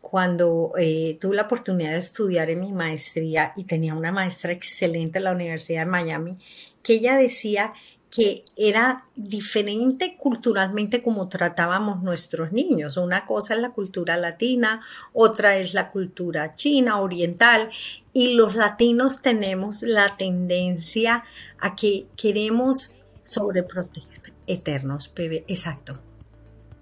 cuando 0.00 0.72
eh, 0.78 1.18
tuve 1.20 1.36
la 1.36 1.42
oportunidad 1.42 1.92
de 1.92 1.98
estudiar 1.98 2.50
en 2.50 2.60
mi 2.60 2.72
maestría 2.72 3.52
y 3.56 3.64
tenía 3.64 3.94
una 3.94 4.10
maestra 4.10 4.52
excelente 4.52 5.18
en 5.18 5.24
la 5.24 5.32
Universidad 5.32 5.84
de 5.84 5.90
Miami, 5.90 6.36
que 6.82 6.94
ella 6.94 7.16
decía 7.16 7.74
que 8.10 8.44
era 8.56 9.06
diferente 9.14 10.16
culturalmente 10.16 11.00
como 11.00 11.28
tratábamos 11.28 12.02
nuestros 12.02 12.50
niños. 12.50 12.96
Una 12.96 13.24
cosa 13.24 13.54
es 13.54 13.60
la 13.60 13.70
cultura 13.70 14.16
latina, 14.16 14.80
otra 15.12 15.56
es 15.58 15.74
la 15.74 15.90
cultura 15.90 16.54
china, 16.56 16.98
oriental, 16.98 17.70
y 18.12 18.34
los 18.34 18.56
latinos 18.56 19.22
tenemos 19.22 19.82
la 19.82 20.16
tendencia 20.16 21.24
a 21.60 21.76
que 21.76 22.06
queremos 22.16 22.92
sobreproteger 23.22 24.32
eternos, 24.48 25.12
bebé. 25.14 25.44
Exacto. 25.46 26.09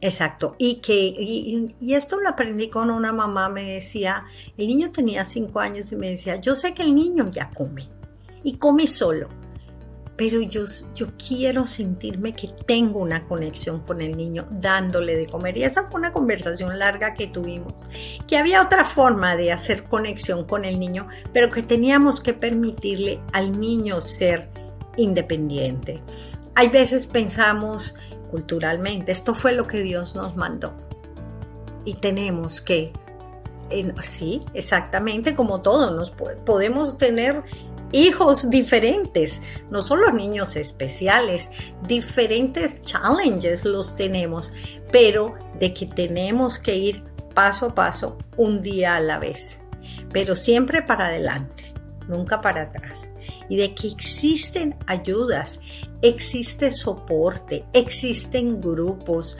Exacto. 0.00 0.54
Y 0.58 0.80
que, 0.80 0.94
y, 0.94 1.94
esto 1.94 2.20
lo 2.20 2.28
aprendí 2.28 2.68
con 2.68 2.90
una 2.90 3.12
mamá, 3.12 3.48
me 3.48 3.64
decía, 3.64 4.24
el 4.56 4.68
niño 4.68 4.92
tenía 4.92 5.24
cinco 5.24 5.60
años 5.60 5.90
y 5.92 5.96
me 5.96 6.10
decía, 6.10 6.36
yo 6.36 6.54
sé 6.54 6.72
que 6.72 6.82
el 6.82 6.94
niño 6.94 7.30
ya 7.32 7.50
come 7.50 7.86
y 8.44 8.58
come 8.58 8.86
solo, 8.86 9.28
pero 10.16 10.40
yo, 10.40 10.62
yo 10.94 11.08
quiero 11.16 11.66
sentirme 11.66 12.34
que 12.34 12.48
tengo 12.66 13.00
una 13.00 13.24
conexión 13.24 13.80
con 13.80 14.00
el 14.00 14.16
niño 14.16 14.46
dándole 14.50 15.16
de 15.16 15.26
comer. 15.26 15.56
Y 15.58 15.64
esa 15.64 15.84
fue 15.84 15.98
una 15.98 16.12
conversación 16.12 16.78
larga 16.78 17.14
que 17.14 17.26
tuvimos, 17.26 17.74
que 18.28 18.36
había 18.36 18.62
otra 18.62 18.84
forma 18.84 19.36
de 19.36 19.52
hacer 19.52 19.84
conexión 19.84 20.44
con 20.44 20.64
el 20.64 20.78
niño, 20.78 21.08
pero 21.32 21.50
que 21.50 21.62
teníamos 21.64 22.20
que 22.20 22.34
permitirle 22.34 23.20
al 23.32 23.58
niño 23.58 24.00
ser 24.00 24.48
independiente. 24.96 26.02
Hay 26.54 26.68
veces 26.68 27.06
pensamos 27.06 27.94
culturalmente, 28.30 29.12
esto 29.12 29.34
fue 29.34 29.52
lo 29.52 29.66
que 29.66 29.80
Dios 29.80 30.14
nos 30.14 30.36
mandó. 30.36 30.74
Y 31.84 31.94
tenemos 31.94 32.60
que, 32.60 32.92
sí, 34.02 34.42
exactamente 34.54 35.34
como 35.34 35.60
todos, 35.62 35.94
nos 35.94 36.10
podemos 36.10 36.98
tener 36.98 37.42
hijos 37.92 38.50
diferentes, 38.50 39.40
no 39.70 39.82
son 39.82 40.00
los 40.00 40.12
niños 40.12 40.56
especiales, 40.56 41.50
diferentes 41.86 42.80
challenges 42.82 43.64
los 43.64 43.96
tenemos, 43.96 44.52
pero 44.92 45.34
de 45.58 45.72
que 45.72 45.86
tenemos 45.86 46.58
que 46.58 46.76
ir 46.76 47.04
paso 47.34 47.66
a 47.66 47.74
paso, 47.74 48.18
un 48.36 48.62
día 48.62 48.96
a 48.96 49.00
la 49.00 49.18
vez, 49.18 49.60
pero 50.12 50.36
siempre 50.36 50.82
para 50.82 51.06
adelante, 51.06 51.72
nunca 52.08 52.40
para 52.40 52.62
atrás. 52.62 53.08
Y 53.48 53.56
de 53.56 53.74
que 53.74 53.88
existen 53.88 54.76
ayudas, 54.86 55.60
existe 56.02 56.70
soporte, 56.70 57.64
existen 57.72 58.60
grupos, 58.60 59.38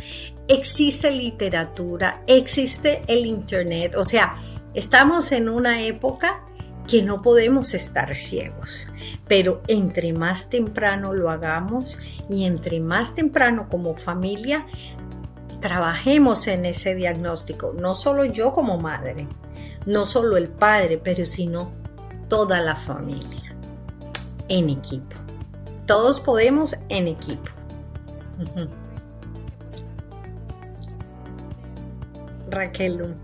existe 0.48 1.11
literatura, 1.11 2.22
existe 2.26 3.02
el 3.06 3.26
Internet, 3.26 3.94
o 3.96 4.04
sea, 4.04 4.36
estamos 4.74 5.32
en 5.32 5.48
una 5.48 5.82
época 5.82 6.44
que 6.88 7.02
no 7.02 7.20
podemos 7.20 7.74
estar 7.74 8.16
ciegos, 8.16 8.88
pero 9.28 9.62
entre 9.68 10.14
más 10.14 10.48
temprano 10.48 11.12
lo 11.12 11.30
hagamos 11.30 11.98
y 12.30 12.46
entre 12.46 12.80
más 12.80 13.14
temprano 13.14 13.68
como 13.68 13.92
familia 13.94 14.66
trabajemos 15.61 16.46
en 16.46 16.64
ese 16.64 16.94
diagnóstico, 16.94 17.74
no 17.74 17.94
solo 17.94 18.24
yo 18.24 18.52
como 18.52 18.78
madre, 18.78 19.28
no 19.84 20.06
solo 20.06 20.38
el 20.38 20.48
padre, 20.48 20.98
pero 20.98 21.26
sino 21.26 21.72
toda 22.28 22.61
la 22.61 22.74
familia, 22.74 23.47
en 24.49 24.70
equipo. 24.70 25.16
Todos 25.86 26.20
podemos 26.20 26.76
en 26.88 27.09
equipo. 27.09 27.51
Uh 28.38 28.44
-huh. 28.44 28.68
Raquel. 32.51 33.14